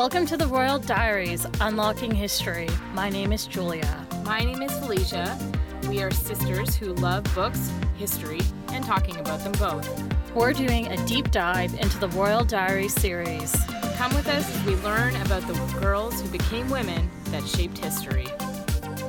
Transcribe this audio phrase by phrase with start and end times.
[0.00, 2.70] Welcome to the Royal Diaries Unlocking History.
[2.94, 4.06] My name is Julia.
[4.24, 5.38] My name is Felicia.
[5.90, 8.40] We are sisters who love books, history,
[8.70, 9.86] and talking about them both.
[10.34, 13.54] We're doing a deep dive into the Royal Diaries series.
[13.96, 18.28] Come with us as we learn about the girls who became women that shaped history.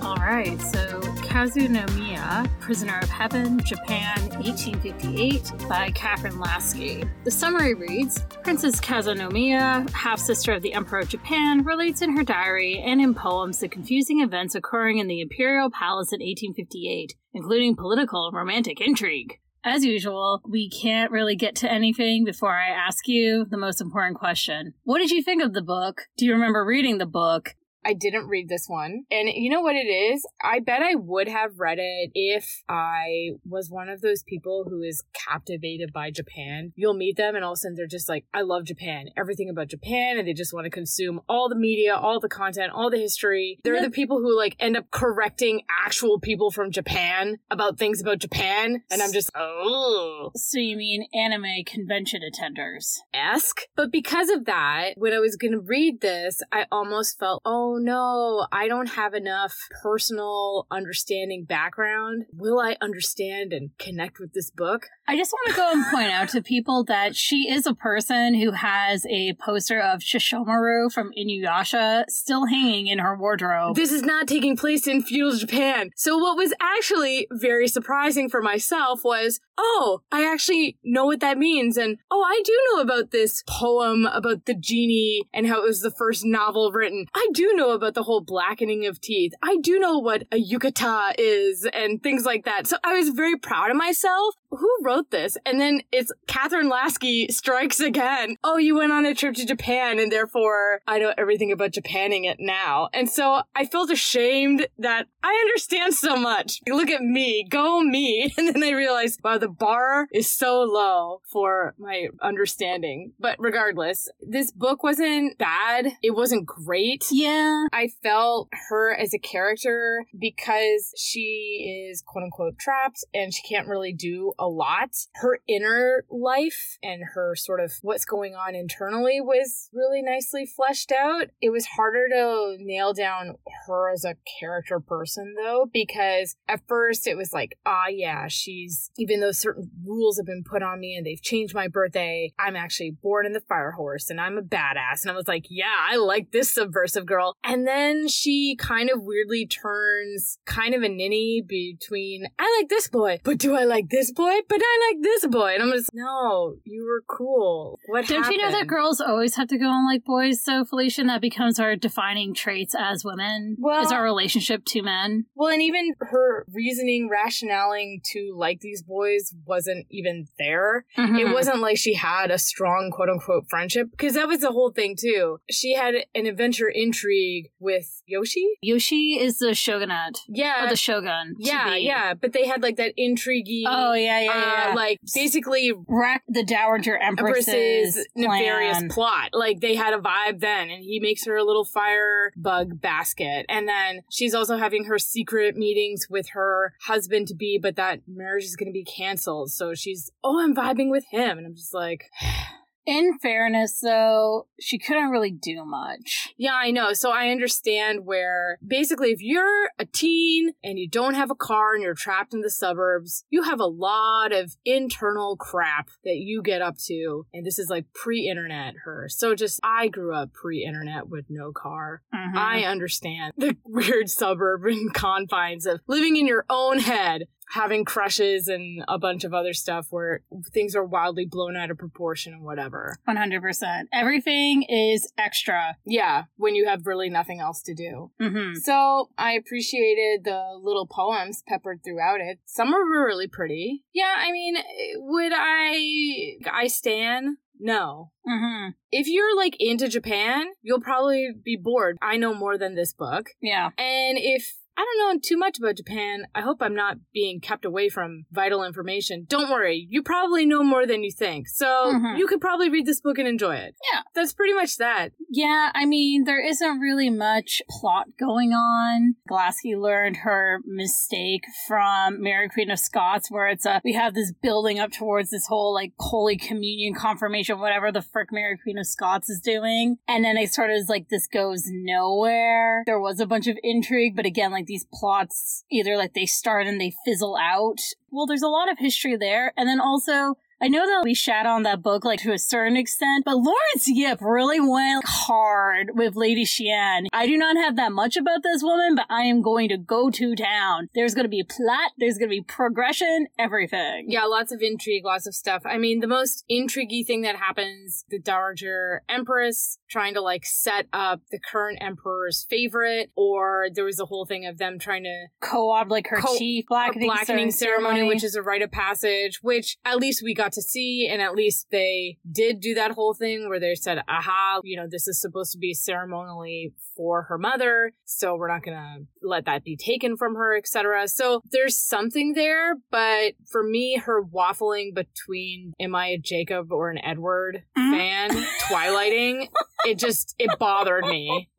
[0.02, 7.04] All right, so Kazunomiya, Prisoner of Heaven, Japan, 1858, by Kathryn Lasky.
[7.26, 12.24] The summary reads Princess Kazunomiya, half sister of the Emperor of Japan, relates in her
[12.24, 17.76] diary and in poems the confusing events occurring in the Imperial Palace in 1858, including
[17.76, 19.38] political and romantic intrigue.
[19.66, 24.18] As usual, we can't really get to anything before I ask you the most important
[24.18, 24.76] question.
[24.86, 26.04] What did you think of the book?
[26.16, 27.54] Do you remember reading the book?
[27.86, 29.04] I didn't read this one.
[29.12, 30.26] And you know what it is?
[30.44, 34.82] I bet I would have read it if I was one of those people who
[34.82, 36.74] is captivated by Japan.
[36.76, 39.50] You'll meet them and all of a sudden they're just like, I love Japan, everything
[39.50, 42.90] about Japan, and they just want to consume all the media, all the content, all
[42.90, 43.60] the history.
[43.64, 43.82] They're Yeah.
[43.82, 48.84] the people who like end up correcting actual people from Japan about things about Japan.
[48.92, 52.98] And I'm just, oh, So you mean anime convention attenders?
[53.14, 53.62] esque.
[53.76, 57.71] But because of that, when I was going to read this, I almost felt, oh
[57.72, 62.26] Oh, no, I don't have enough personal understanding background.
[62.34, 64.88] Will I understand and connect with this book?
[65.08, 68.34] I just want to go and point out to people that she is a person
[68.34, 73.78] who has a poster of Sesshomaru from Inuyasha still hanging in her wardrobe.
[73.78, 75.92] This is not taking place in feudal Japan.
[75.96, 81.38] So what was actually very surprising for myself was, oh, I actually know what that
[81.38, 81.78] means.
[81.78, 85.82] And oh, I do know about this poem about the Genji and how it was
[85.82, 87.06] the first novel written.
[87.14, 89.34] I do know about the whole blackening of teeth.
[89.44, 92.68] I do know what a yukata is and things like that.
[92.68, 94.36] So I was very proud of myself.
[94.52, 95.38] Who wrote this?
[95.46, 98.36] And then it's Kathryn Lasky strikes again.
[98.44, 102.26] Oh, you went on a trip to Japan and therefore I know everything about Japanning
[102.30, 102.90] it now.
[102.94, 106.60] And so I felt ashamed that I understand so much.
[106.68, 108.34] Look at me, go me.
[108.42, 113.14] And then I realized, wow, the bar is so low for my understanding.
[113.20, 115.94] But regardless, this book wasn't bad.
[116.02, 117.06] It wasn't great.
[117.12, 117.66] yeah.
[117.72, 123.68] I felt her as a character because she is quote unquote trapped and she can't
[123.68, 124.90] really do a lot.
[125.14, 130.92] Her inner life and her sort of what's going on internally was really nicely fleshed
[130.92, 131.28] out.
[131.42, 133.36] It was harder to nail down
[133.68, 138.90] her as a character person though, because at first it was like, ah, yeah, she's,
[138.98, 142.56] even though certain rules have been put on me and they've changed my birthday, I'm
[142.56, 145.04] actually born in the fire horse and I'm a badass.
[145.04, 147.36] And I was like, yeah, I like this subversive girl.
[147.44, 152.88] And then she kind of weirdly turns kind of a ninny between, I like this
[152.88, 154.31] boy, but do I like this boy?
[154.48, 155.54] But I like this boy.
[155.56, 157.80] And I'm just, no, you were cool.
[157.88, 161.04] What Don't you know that girls always have to go on like boys, So Felicia?
[161.04, 163.58] That becomes our defining traits as women.
[163.60, 165.26] Well- is our relationship to men.
[165.36, 170.86] Well, and even her reasoning, rationaling to like these boys wasn't even there.
[170.98, 171.34] It Mhm.
[171.34, 174.96] wasn't like she had a strong quote unquote friendship because that was the whole thing
[175.00, 175.40] too.
[175.50, 178.48] She had an adventure intrigue with Yoshi.
[178.62, 180.20] Yoshi is the shogunate.
[180.28, 180.66] Yeah.
[180.66, 181.36] or the shogun.
[181.40, 182.14] yeah, yeah.
[182.14, 184.72] But they had like that intriguing, Oh, yeah, yeah, yeah.
[184.72, 188.90] uh, like basically wreck the Dowager Empress's, Empress's nefarious plan.
[188.90, 189.30] plot.
[189.34, 193.46] Like they had a vibe then, and he makes her a little fire bug basket.
[193.50, 198.02] And then she's also having her secret meetings with her husband to be, but that
[198.08, 199.52] marriage is going to be canceled.
[199.52, 201.38] So she's, oh, I'm vibing with him.
[201.38, 202.06] And I'm just like,
[202.86, 206.30] In fairness, though, she couldn't really do much.
[206.38, 206.94] yeah, I know.
[206.94, 211.74] So I understand where basically if you're a teen and you don't have a car
[211.74, 216.42] and you're trapped in the suburbs, you have a lot of internal crap that you
[216.42, 217.26] get up to.
[217.34, 219.08] And this is like pre internet her.
[219.10, 222.02] So just, I grew up pre internet with no car.
[222.14, 222.36] Mhm.
[222.36, 228.84] I understand the weird suburban confines of living in your own head, having crushes and
[228.88, 230.22] a bunch of other stuff where
[230.54, 232.98] things are wildly blown out of proportion and whatever.
[233.08, 233.84] 100%.
[233.94, 235.76] Everything is extra.
[235.86, 238.12] Yeah, when you have really nothing else to do.
[238.20, 242.40] hmm So I appreciated the little poems peppered throughout it.
[242.46, 243.84] Some of were really pretty.
[243.94, 244.56] Yeah, I mean,
[244.98, 247.38] would I I stan?
[247.60, 248.12] No.
[248.26, 251.98] hmm If you're like into Japan, you'll probably be bored.
[252.02, 253.30] I know more than this book.
[253.42, 253.68] Yeah.
[253.78, 256.24] And if I don't know too much about Japan.
[256.34, 259.26] I hope I'm not being kept away from vital information.
[259.30, 261.48] Don't worry, you probably know more than you think.
[261.48, 262.18] So Mhm.
[262.18, 263.76] you could probably read this book and enjoy it.
[263.94, 264.02] Yeah.
[264.16, 265.12] That's pretty much that.
[265.30, 269.16] Yeah, I mean, there isn't really much plot going on.
[269.30, 274.32] Glassky learned her mistake from Mary Queen of Scots, where it's a we have this
[274.42, 278.86] building up towards this whole like Holy Communion confirmation, whatever the frick Mary Queen of
[278.88, 282.84] Scots is doing, and then it sort of is like this goes nowhere.
[282.86, 286.66] There was a bunch of intrigue, but again, like these plots either like they start
[286.66, 287.82] and they fizzle out.
[288.10, 291.48] Well, there's a lot of history there, and then also I know that we shat
[291.48, 296.16] on that book like to a certain extent, but Laurence Yep really went hard with
[296.16, 297.08] Lady Xian.
[297.12, 300.12] I do not have that much about this woman, but I am going to go
[300.12, 300.88] to town.
[300.94, 304.06] There's going to be plot, there's going to be progression, everything.
[304.08, 305.64] Yeah, lots of intrigue, lots of stuff.
[305.66, 310.86] I mean, the most intriguey thing that happens, the Dowager Empress trying to like set
[310.94, 315.26] up the current emperor's favorite, or there was a whole thing of them trying to
[315.40, 319.40] Co-opt like her Co- chief blackening, blackening ceremony, ceremony, which is a rite of passage,
[319.42, 323.14] which at least we got to see, and at least they did do that whole
[323.14, 327.38] thing where they said, aha, you know, this is supposed to be ceremonially for her
[327.38, 331.08] mother, so we're not gonna let that be taken from her, etc.
[331.08, 336.90] So there's something there, but for me, her waffling between am I a Jacob or
[336.92, 337.92] an Edward Mhm.
[337.92, 339.48] fan, twilighting,
[339.86, 341.50] it just it bothered me.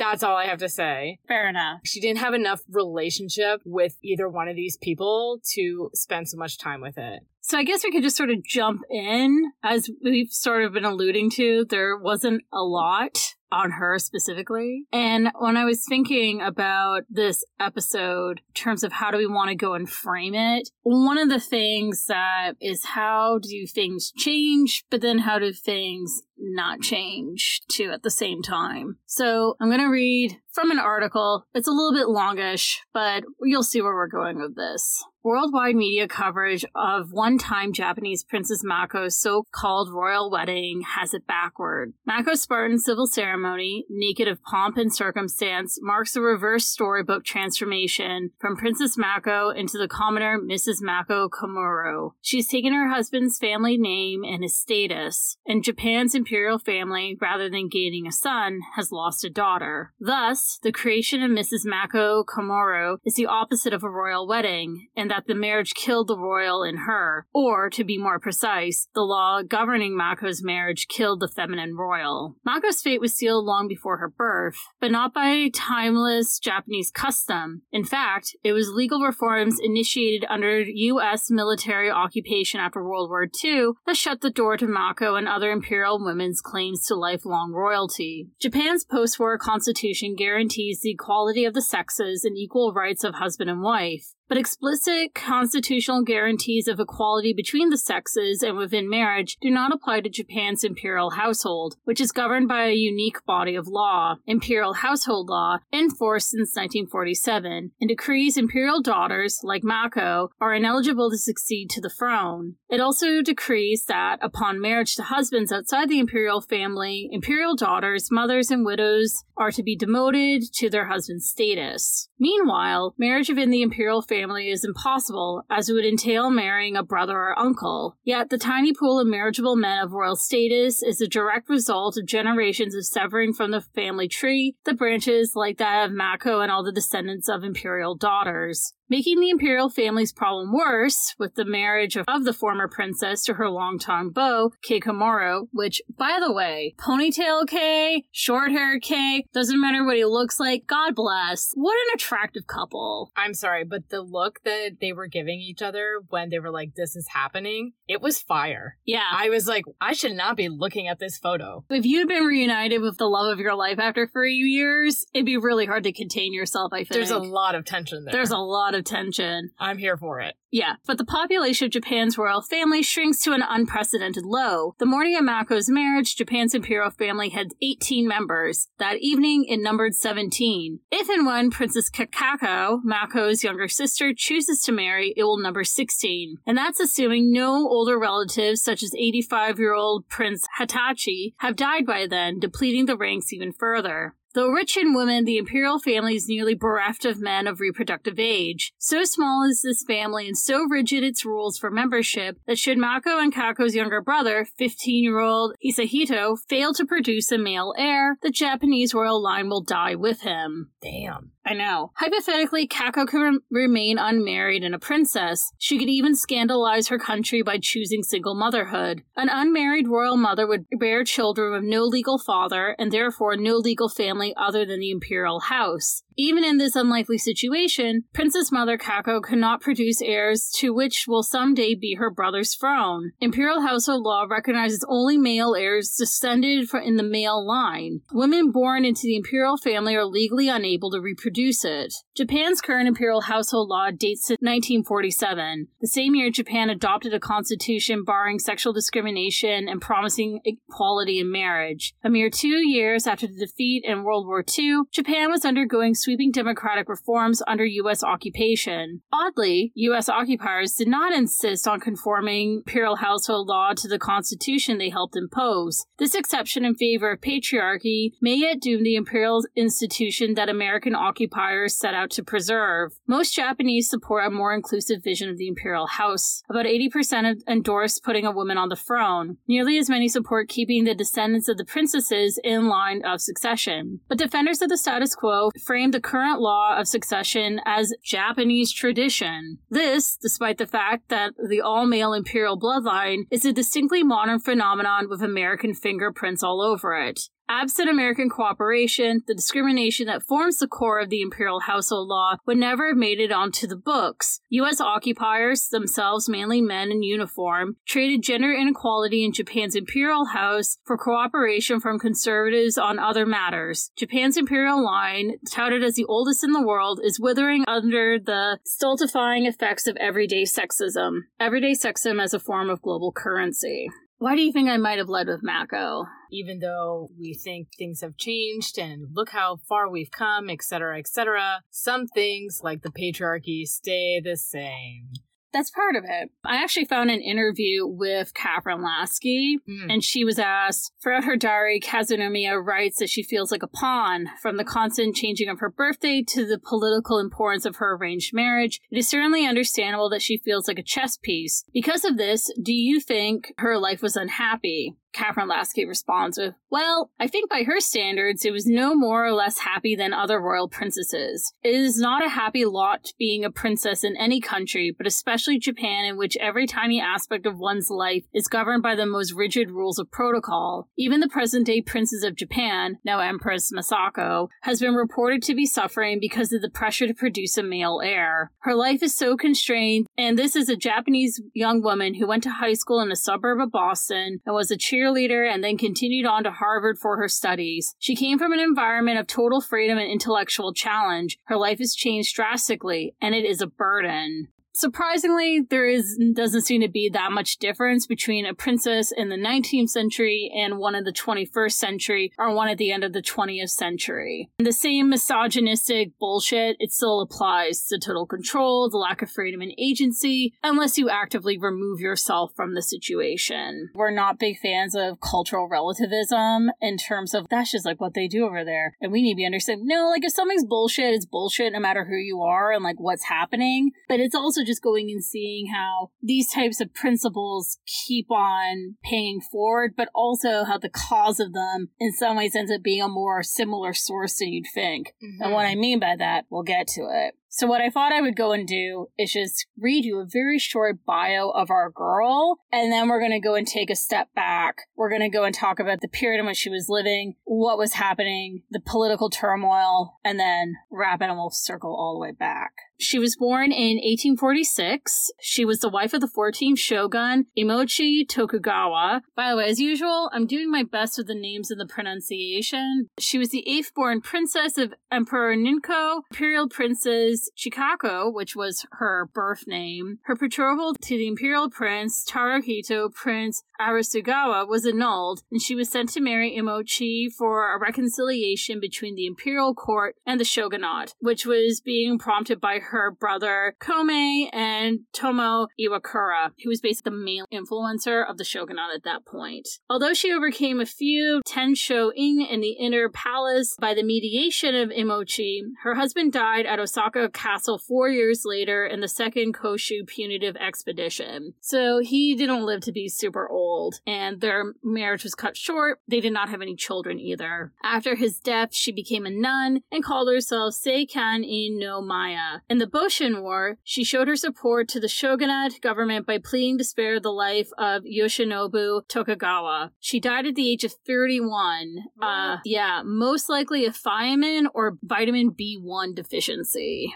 [0.00, 1.80] That's all I have to say Fair enough.
[1.84, 6.58] she didn't have enough relationship with either one of these people to spend so much
[6.58, 7.20] time with it.
[7.48, 9.52] So I guess we could just sort of jump in.
[9.64, 14.84] As we've sort of been alluding to, there wasn't a lot on her specifically.
[14.92, 19.48] And when I was thinking about this episode in terms of how do we want
[19.48, 24.84] to go and frame it, one of the things that is how do things change,
[24.90, 28.98] but then how do things not change too at the same time.
[29.06, 31.46] So I'm going to read from an article.
[31.54, 35.02] It's a little bit longish, but you'll see where we're going with this.
[35.28, 41.26] Worldwide media coverage of one time Japanese Princess Mako's so called royal wedding has it
[41.26, 41.92] backward.
[42.06, 48.56] Mako's Spartan civil ceremony, naked of pomp and circumstance, marks a reverse storybook transformation from
[48.56, 50.76] Princess Mako into the commoner Mrs.
[50.80, 52.12] Mako Komuro.
[52.22, 57.68] She's taken her husband's family name and his status, and Japan's imperial family, rather than
[57.68, 59.92] gaining a son, has lost a daughter.
[60.00, 61.66] Thus, the creation of Mrs.
[61.66, 66.18] Mako Komuro is the opposite of a royal wedding, and that the marriage killed the
[66.18, 71.28] royal in her, or, to be more precise, the law governing Mako's marriage killed the
[71.28, 72.36] feminine royal.
[72.44, 77.62] Mako's fate was sealed long before her birth, but not by timeless Japanese custom.
[77.72, 81.30] In fact, it was legal reforms initiated under U.S.
[81.30, 86.02] military occupation after World War II that shut the door to Mako and other imperial
[86.02, 88.28] women's claims to lifelong royalty.
[88.40, 93.50] Japan's post war constitution guarantees the equality of the sexes and equal rights of husband
[93.50, 94.14] and wife.
[94.28, 100.02] But explicit constitutional guarantees of equality between the sexes and within marriage do not apply
[100.02, 105.30] to Japan's imperial household, which is governed by a unique body of law, imperial household
[105.30, 111.70] law, in force since 1947, and decrees imperial daughters, like Mako, are ineligible to succeed
[111.70, 112.56] to the throne.
[112.68, 118.50] It also decrees that, upon marriage to husbands outside the imperial family, imperial daughters, mothers,
[118.50, 122.10] and widows are to be demoted to their husband's status.
[122.18, 127.16] Meanwhile, marriage within the imperial family is impossible, as it would entail marrying a brother
[127.16, 127.96] or uncle.
[128.04, 132.06] Yet, the tiny pool of marriageable men of royal status is a direct result of
[132.06, 136.64] generations of severing from the family tree the branches like that of Mako and all
[136.64, 138.74] the descendants of imperial daughters.
[138.90, 143.34] Making the imperial family's problem worse, with the marriage of, of the former princess to
[143.34, 149.60] her longtime beau, Kei Komuro, which, by the way, ponytail Kei, short hair Kei, doesn't
[149.60, 151.50] matter what he looks like, God bless.
[151.54, 153.12] What an attractive couple.
[153.14, 156.74] I'm sorry, but the look that they were giving each other when they were like,
[156.74, 158.78] this is happening, it was fire.
[158.86, 159.04] Yeah.
[159.12, 161.64] I was like, I should not be looking at this photo.
[161.68, 165.36] if you'd been reunited with the love of your life after three years, it'd be
[165.36, 166.90] really hard to contain yourself, I think.
[166.90, 168.12] There's a lot of tension there.
[168.12, 169.50] There's a lot of tension.
[169.58, 170.34] I'm here for it.
[170.50, 174.74] Yeah, but the population of Japan's royal family shrinks to an unprecedented low.
[174.78, 178.68] The morning of Mako's marriage, Japan's imperial family had 18 members.
[178.78, 180.80] That evening, it numbered 17.
[180.90, 186.38] If and when Princess Kakako, Mako's younger sister, chooses to marry, it will number 16.
[186.46, 191.84] And that's assuming no older relatives, such as 85 year old Prince Hitachi, have died
[191.84, 194.14] by then, depleting the ranks even further.
[194.38, 198.72] Though rich in women, the imperial family is nearly bereft of men of reproductive age.
[198.78, 203.18] So small is this family and so rigid its rules for membership that should Mako
[203.18, 208.30] and Kako's younger brother, 15 year old Hisahito, fail to produce a male heir, the
[208.30, 210.70] Japanese royal line will die with him.
[210.80, 211.32] Damn.
[211.48, 211.92] I know.
[211.94, 215.52] Hypothetically, Kako could rem- remain unmarried and a princess.
[215.58, 219.02] She could even scandalize her country by choosing single motherhood.
[219.16, 223.88] An unmarried royal mother would bear children with no legal father and therefore no legal
[223.88, 226.02] family other than the imperial house.
[226.20, 231.76] Even in this unlikely situation, Princess Mother Kako cannot produce heirs to which will someday
[231.76, 233.12] be her brother's throne.
[233.20, 238.00] Imperial household law recognizes only male heirs descended from in the male line.
[238.12, 241.94] Women born into the imperial family are legally unable to reproduce it.
[242.16, 248.02] Japan's current imperial household law dates to 1947, the same year Japan adopted a constitution
[248.02, 251.94] barring sexual discrimination and promising equality in marriage.
[252.02, 256.32] A mere two years after the defeat in World War II, Japan was undergoing sweeping
[256.32, 258.02] democratic reforms under U.S.
[258.02, 259.02] occupation.
[259.12, 260.08] Oddly, U.S.
[260.08, 265.86] occupiers did not insist on conforming imperial household law to the constitution they helped impose.
[265.98, 270.96] This exception in favor of patriarchy may yet doom the imperial institution that American
[271.28, 272.92] occupiers set out to preserve.
[273.06, 276.42] Most Japanese support a more inclusive vision of the imperial house.
[276.48, 279.36] About 80% endorse putting a woman on the throne.
[279.46, 284.00] Nearly as many support keeping the descendants of the princesses in line of succession.
[284.08, 289.58] But defenders of the status quo frame the current law of succession as Japanese tradition.
[289.70, 295.08] This, despite the fact that the all male imperial bloodline is a distinctly modern phenomenon
[295.08, 297.20] with American fingerprints all over it.
[297.50, 302.58] Absent American cooperation, the discrimination that forms the core of the imperial household law would
[302.58, 304.40] never have made it onto the books.
[304.50, 304.82] U.S.
[304.82, 311.80] occupiers, themselves mainly men in uniform, traded gender inequality in Japan's imperial house for cooperation
[311.80, 313.92] from conservatives on other matters.
[313.96, 319.46] Japan's imperial line, touted as the oldest in the world, is withering under the stultifying
[319.46, 321.20] effects of everyday sexism.
[321.40, 323.88] Everyday sexism as a form of global currency.
[324.20, 326.06] Why do you think I might have led with Mako?
[326.32, 331.62] Even though we think things have changed and look how far we've come, etc., etc.,
[331.70, 335.10] some things like the patriarchy stay the same.
[335.52, 336.30] That's part of it.
[336.44, 339.92] I actually found an interview with Kathryn Lasky, Mm.
[339.92, 344.26] and she was asked throughout her diary, Kazunomiya writes that she feels like a pawn
[344.42, 348.80] from the constant changing of her birthday to the political importance of her arranged marriage.
[348.90, 351.64] It is certainly understandable that she feels like a chess piece.
[351.72, 354.96] Because of this, do you think her life was unhappy?
[355.18, 359.32] Kathryn Lasky responds with, Well, I think by her standards, it was no more or
[359.32, 361.52] less happy than other royal princesses.
[361.64, 366.04] It is not a happy lot being a princess in any country, but especially Japan,
[366.04, 369.98] in which every tiny aspect of one's life is governed by the most rigid rules
[369.98, 370.88] of protocol.
[370.96, 375.66] Even the present day princess of Japan, now Empress Masako, has been reported to be
[375.66, 378.52] suffering because of the pressure to produce a male heir.
[378.60, 382.50] Her life is so constrained, and this is a Japanese young woman who went to
[382.50, 385.07] high school in a suburb of Boston and was a cheerleader
[385.44, 387.94] and then continued on to Harvard for her studies.
[387.98, 391.38] She came from an environment of total freedom and intellectual challenge.
[391.44, 394.48] Her life has changed drastically, and it is a burden.
[394.78, 399.34] Surprisingly, there is doesn't seem to be that much difference between a princess in the
[399.34, 403.20] 19th century and one in the 21st century or one at the end of the
[403.20, 404.48] 20th century.
[404.60, 409.62] And the same misogynistic bullshit, it still applies to total control, the lack of freedom
[409.62, 413.90] and agency, unless you actively remove yourself from the situation.
[413.96, 418.28] We're not big fans of cultural relativism in terms of that's just like what they
[418.28, 418.94] do over there.
[419.00, 422.04] And we need to be understanding, no, like if something's bullshit, it's bullshit no matter
[422.04, 423.90] who you are and like what's happening.
[424.08, 429.40] But it's also just going and seeing how these types of principles keep on paying
[429.40, 433.08] forward, but also how the cause of them in some ways ends up being a
[433.08, 435.14] more similar source than you'd think.
[435.40, 435.72] And what mm-hmm.
[435.72, 437.34] I mean by that, we'll get to it.
[437.50, 440.58] So what I thought I would go and do is just read you a very
[440.58, 444.28] short bio of our girl, and then we're going to go and take a step
[444.34, 444.82] back.
[444.96, 447.78] We're going to go and talk about the period in which she was living, what
[447.78, 452.32] was happening, the political turmoil, and then wrap it and we'll circle all the way
[452.32, 452.72] back.
[453.00, 455.30] She was born in 1846.
[455.40, 459.22] She was the wife of the 14th shogun, Imochi Tokugawa.
[459.36, 463.08] By the way, as usual, I'm doing my best with the names and the pronunciation.
[463.18, 469.28] She was the eighth born princess of Emperor Ninko, Imperial Princess Chikako, which was her
[469.32, 470.18] birth name.
[470.24, 476.08] Her betrothal to the Imperial Prince Taruhito Prince Arisugawa was annulled, and she was sent
[476.10, 481.80] to marry Imochi for a reconciliation between the imperial court and the shogunate, which was
[481.80, 488.28] being prompted by her brother Komei and Tomo Iwakura, who was basically the main influencer
[488.28, 489.68] of the shogunate at that point.
[489.88, 494.90] Although she overcame a few Tensho In in the inner palace by the mediation of
[494.90, 500.56] Imochi, her husband died at Osaka Castle four years later in the second Choshu punitive
[500.56, 501.54] expedition.
[501.60, 506.00] So he didn't live to be super old, and their marriage was cut short.
[506.08, 507.72] They did not have any children either.
[507.82, 512.62] After his death, she became a nun and called herself Seikan in no Miya.
[512.78, 516.84] In the Boshin War, she showed her support to the shogunate government by pleading to
[516.84, 519.90] spare the life of Yoshinobu Tokugawa.
[519.98, 522.04] She died at the age of 31.
[522.22, 527.12] Uh, yeah, most likely a thiamine or vitamin B1 deficiency.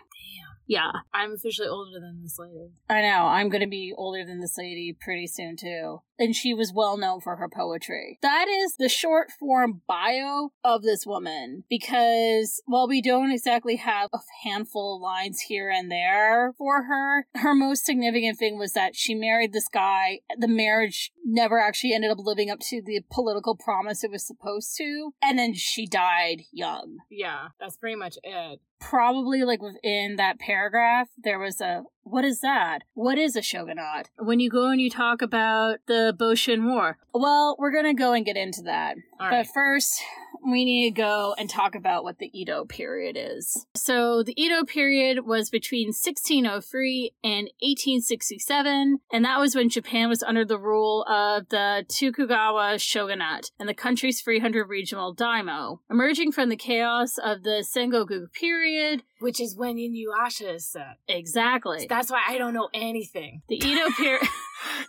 [0.72, 0.90] Yeah.
[1.12, 2.70] I'm officially older than this lady.
[2.88, 3.26] I know.
[3.26, 6.00] I'm going to be older than this lady pretty soon, too.
[6.18, 8.18] And she was well known for her poetry.
[8.22, 14.08] That is the short form bio of this woman because while we don't exactly have
[14.14, 18.96] a handful of lines here and there for her, her most significant thing was that
[18.96, 20.20] she married this guy.
[20.38, 24.74] The marriage never actually ended up living up to the political promise it was supposed
[24.78, 25.12] to.
[25.20, 26.98] And then she died young.
[27.10, 32.40] Yeah, that's pretty much it probably like within that paragraph there was a what is
[32.40, 32.81] that?
[32.95, 34.11] What is a shogunate?
[34.19, 36.99] When you go and you talk about the boshin war.
[37.12, 38.95] Well we're gonna go and get into that.
[39.19, 40.00] But first
[40.44, 43.66] we need to go and talk about what the Edo period is.
[43.75, 50.22] So, the Edo period was between 1603 and 1867, and that was when Japan was
[50.22, 55.80] under the rule of the Tokugawa shogunate and the country's 300 regional daimyo.
[55.90, 60.99] Emerging from the chaos of the Sengoku period, which is when Inuyasha is set.
[61.08, 61.80] Exactly.
[61.80, 63.42] So that's why I don't know anything.
[63.49, 64.28] The Edo period.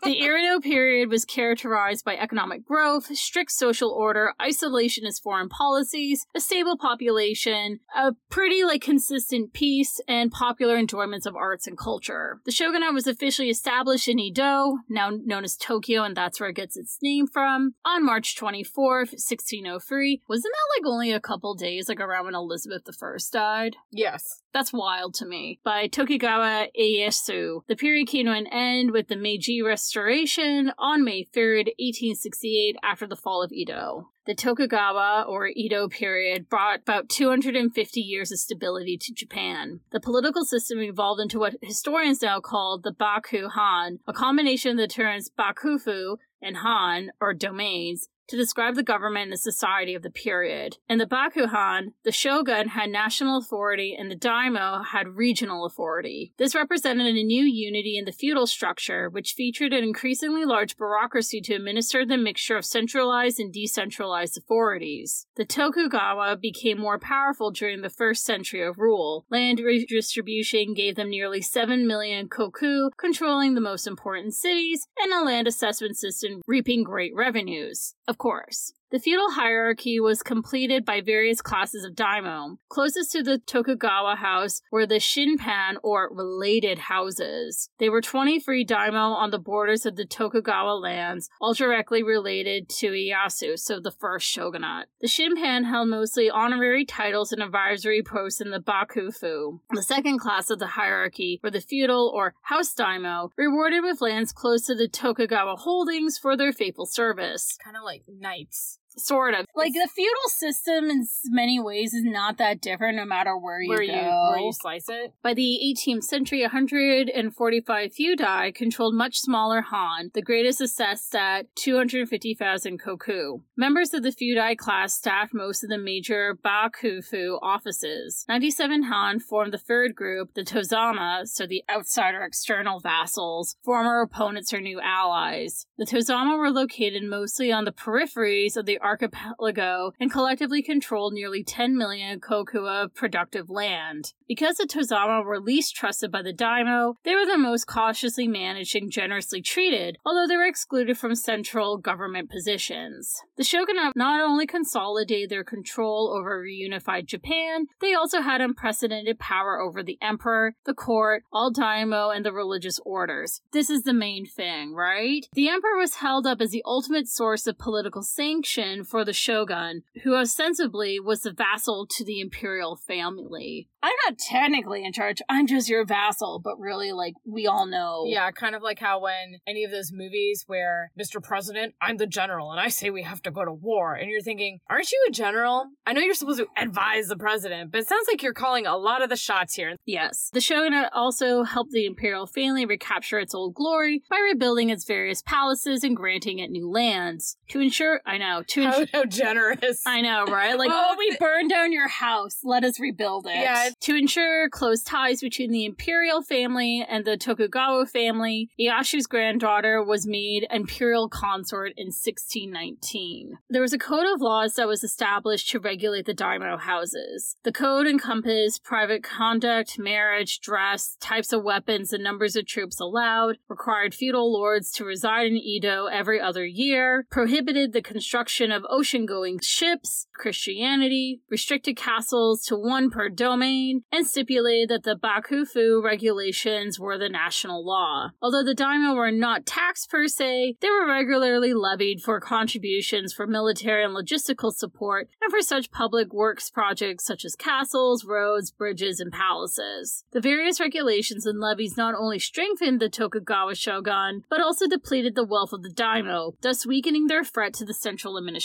[0.03, 6.39] The Edo period was characterized by economic growth, strict social order, isolationist foreign policies, a
[6.39, 12.39] stable population, a pretty like consistent peace, and popular enjoyments of arts and culture.
[12.45, 16.55] The shogunate was officially established in Edo, now known as Tokyo, and that's where it
[16.55, 20.21] gets its name from, on March 24th, 1603.
[20.27, 23.75] Wasn't that like only a couple days, like around when Elizabeth I died?
[23.91, 24.41] Yes.
[24.53, 25.59] That's wild to me.
[25.63, 27.61] By Tokugawa Ieyasu.
[27.67, 33.07] The period came to an end with the Meiji Restoration on May 3rd, 1868, after
[33.07, 34.09] the fall of Edo.
[34.25, 39.81] The Tokugawa or Edo period brought about 250 years of stability to Japan.
[39.91, 44.77] The political system evolved into what historians now call the Baku Han, a combination of
[44.77, 50.09] the terms Bakufu and Han, or domains, to describe the government and society of the
[50.09, 50.77] period.
[50.89, 56.33] In the Bakuhan, the shogun had national authority and the daimyo had regional authority.
[56.37, 61.41] This represented a new unity in the feudal structure, which featured an increasingly large bureaucracy
[61.41, 65.27] to administer the mixture of centralized and decentralized authorities.
[65.35, 69.25] The Tokugawa became more powerful during the first century of rule.
[69.29, 75.23] Land redistribution gave them nearly 7 million koku, controlling the most important cities, and a
[75.23, 77.95] land assessment system reaping great revenues.
[78.07, 78.73] Of course.
[78.93, 82.59] The feudal hierarchy was completed by various classes of daimyo.
[82.69, 87.71] Closest to the Tokugawa house were the Shinpan, or related houses.
[87.79, 92.91] They were 23 daimyo on the borders of the Tokugawa lands, all directly related to
[92.91, 94.89] Ieyasu, so the first shogunate.
[95.01, 99.59] The Shinpan held mostly honorary titles and advisory posts in the Bakufu.
[99.71, 104.31] The second class of the hierarchy were the fudai, or house daimyo, rewarded with lands
[104.31, 107.57] close to the Tokugawa holdings for their faithful service.
[107.63, 108.77] Kind of like knights.
[108.97, 109.45] Sort of.
[109.55, 113.69] Like the feudal system in many ways is not that different no matter where you
[113.69, 113.85] where go.
[113.85, 115.13] You, where you slice it.
[115.21, 122.77] By the 18th century, 145 fudai controlled much smaller Han, the greatest assessed at 250,000
[122.77, 123.39] koku.
[123.55, 128.25] Members of the fudai class staffed most of the major bakufu offices.
[128.27, 134.53] 97 Han formed the third group, the Tozama, so the outsider external vassals, former opponents
[134.53, 135.65] or new allies.
[135.77, 141.43] The Tozama were located mostly on the peripheries of the archipelago and collectively controlled nearly
[141.43, 144.13] 10 million koku of productive land.
[144.27, 148.75] Because the Tozama were least trusted by the daimyo, they were the most cautiously managed
[148.75, 153.21] and generously treated, although they were excluded from central government positions.
[153.37, 159.59] The shogunate not only consolidated their control over reunified Japan, they also had unprecedented power
[159.59, 163.41] over the emperor, the court, all daimyo, and the religious orders.
[163.51, 165.27] This is the main thing, right?
[165.33, 169.13] The emperor was held up as the ultimate source of political sanction position for the
[169.13, 173.69] shogun, who ostensibly was the vassal to the imperial family.
[173.81, 178.05] I'm not technically in charge, I'm just your vassal, but really, like, we all know.
[178.07, 181.21] Yeah, kind of like how when any of those movies where Mr.
[181.21, 184.21] President, I'm the general, and I say we have to go to war, and you're
[184.21, 185.65] thinking, aren't you a general?
[185.85, 188.77] I know you're supposed to advise the president, but it sounds like you're calling a
[188.77, 189.75] lot of the shots here.
[189.85, 190.29] Yes.
[190.31, 195.21] The shogunate also helped the imperial family recapture its old glory by rebuilding its various
[195.21, 197.35] palaces and granting it new lands.
[197.49, 199.81] To ensure, I know, to How, how generous.
[199.85, 200.57] I know, right?
[200.57, 202.39] Like, Oh, oh, we burned down your house.
[202.43, 203.35] Let us rebuild it.
[203.35, 203.69] Yeah.
[203.81, 210.07] To ensure close ties between the imperial family and the Tokugawa family, Ieyasu's granddaughter was
[210.07, 213.37] made imperial consort in 1619.
[213.49, 217.35] There was a code of laws that was established to regulate the daimyo houses.
[217.43, 223.37] The code encompassed private conduct, marriage, dress, types of weapons, and numbers of troops allowed,
[223.49, 229.05] required feudal lords to reside in Edo every other year, prohibited the construction of ocean
[229.05, 236.79] going ships, Christianity, restricted castles to one per domain, and stipulated that the Bakufu regulations
[236.79, 238.09] were the national law.
[238.21, 243.27] Although the daimyo were not taxed per se, they were regularly levied for contributions for
[243.27, 248.99] military and logistical support and for such public works projects such as castles, roads, bridges,
[248.99, 250.03] and palaces.
[250.11, 255.25] The various regulations and levies not only strengthened the Tokugawa shogun, but also depleted the
[255.25, 258.42] wealth of the daimyo, thus weakening their threat to the central administration.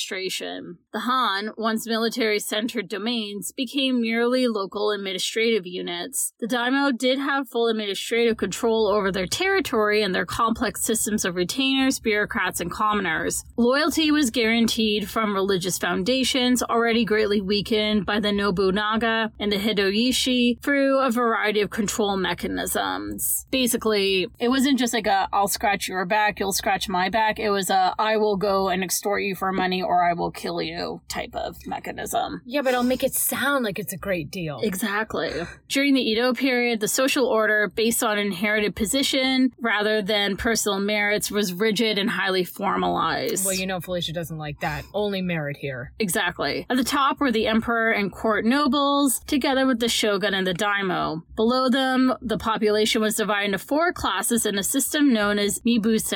[0.92, 6.32] The Han, once military centered domains, became merely local administrative units.
[6.40, 11.34] The daimyo did have full administrative control over their territory and their complex systems of
[11.34, 13.44] retainers, bureaucrats, and commoners.
[13.56, 20.62] Loyalty was guaranteed from religious foundations already greatly weakened by the Nobunaga and the Hideyoshi
[20.62, 23.46] through a variety of control mechanisms.
[23.50, 27.38] Basically, it wasn't just like a I'll scratch your back, you'll scratch my back.
[27.38, 30.60] It was a I will go and extort you for money or I will kill
[30.60, 32.42] you type of mechanism.
[32.44, 34.60] Yeah, but I'll make it sound like it's a great deal.
[34.62, 35.32] Exactly.
[35.68, 41.30] During the Edo period, the social order, based on inherited position rather than personal merits,
[41.30, 43.46] was rigid and highly formalized.
[43.46, 44.84] well, you know, Felicia doesn't like that.
[44.92, 45.92] Only merit here.
[45.98, 46.66] Exactly.
[46.68, 50.54] At the top were the emperor and court nobles, together with the shogun and the
[50.54, 51.22] daimyo.
[51.34, 56.08] Below them, the population was divided into four classes in a system known as mibuse.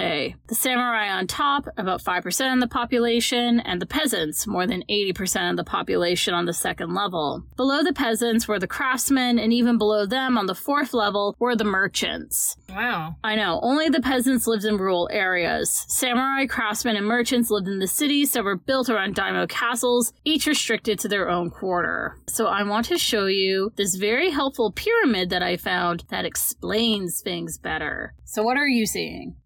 [0.48, 5.50] The samurai on top, about 5% of the population, and the peasants, more than 80%
[5.50, 7.42] of the population on the second level.
[7.56, 11.56] Below the peasants were the craftsmen, and even below them on the fourth level were
[11.56, 12.56] the merchants.
[12.68, 13.16] Wow.
[13.22, 15.84] I know, only the peasants lived in rural areas.
[15.88, 20.46] Samurai, craftsmen, and merchants lived in the cities that were built around daimyo castles, each
[20.46, 22.16] restricted to their own quarter.
[22.28, 27.20] So I want to show you this very helpful pyramid that I found that explains
[27.20, 28.14] things better.
[28.24, 29.36] So what are you seeing?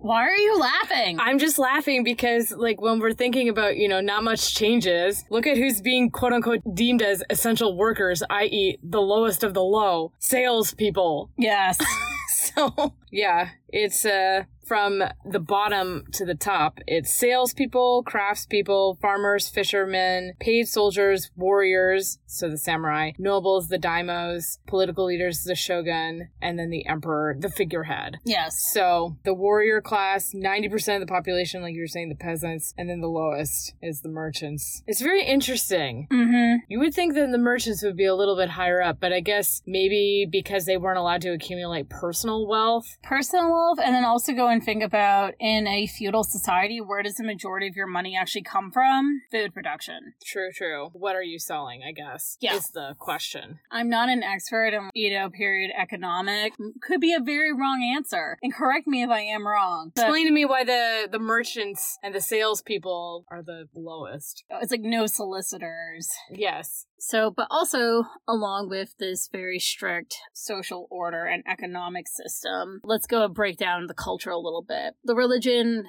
[0.00, 1.18] Why are you laughing?
[1.20, 5.46] I'm just laughing because, like, when we're thinking about, you know, not much changes, look
[5.46, 10.12] at who's being quote unquote deemed as essential workers, i.e., the lowest of the low
[10.18, 11.30] salespeople.
[11.36, 11.78] yes.
[12.30, 16.78] So, yeah, it's uh, from the bottom to the top.
[16.86, 25.06] It's salespeople, craftspeople, farmers, fishermen, paid soldiers, warriors, so the samurai, nobles, the daimos, political
[25.06, 28.18] leaders, the shogun, and then the emperor, the figurehead.
[28.24, 28.68] Yes.
[28.70, 32.90] So the warrior class, 90% of the population, like you were saying, the peasants, and
[32.90, 34.82] then the lowest is the merchants.
[34.86, 36.06] It's very interesting.
[36.10, 36.64] Mm-hmm.
[36.68, 39.20] You would think that the merchants would be a little bit higher up, but I
[39.20, 42.98] guess maybe because they weren't allowed to accumulate personal wealth.
[43.02, 47.14] Personal wealth, and then also go and think about in a feudal society, where does
[47.14, 49.22] the majority of your money actually come from?
[49.30, 50.14] Food production.
[50.24, 50.90] True, true.
[50.94, 52.56] What are you selling, I guess, Yeah.
[52.56, 53.60] is the question.
[53.70, 56.54] I'm not an expert in Edo period economic.
[56.82, 58.36] Could be a very wrong answer.
[58.42, 59.92] And correct me if I am wrong.
[59.94, 64.42] Explain to me why the, the merchants and the salespeople are the lowest.
[64.60, 66.08] it's like no solicitors.
[66.32, 66.86] Yes.
[67.00, 73.24] So, but also along with this very strict social order and economic system, let's go
[73.24, 74.94] and break down the culture a little bit.
[75.04, 75.84] The religion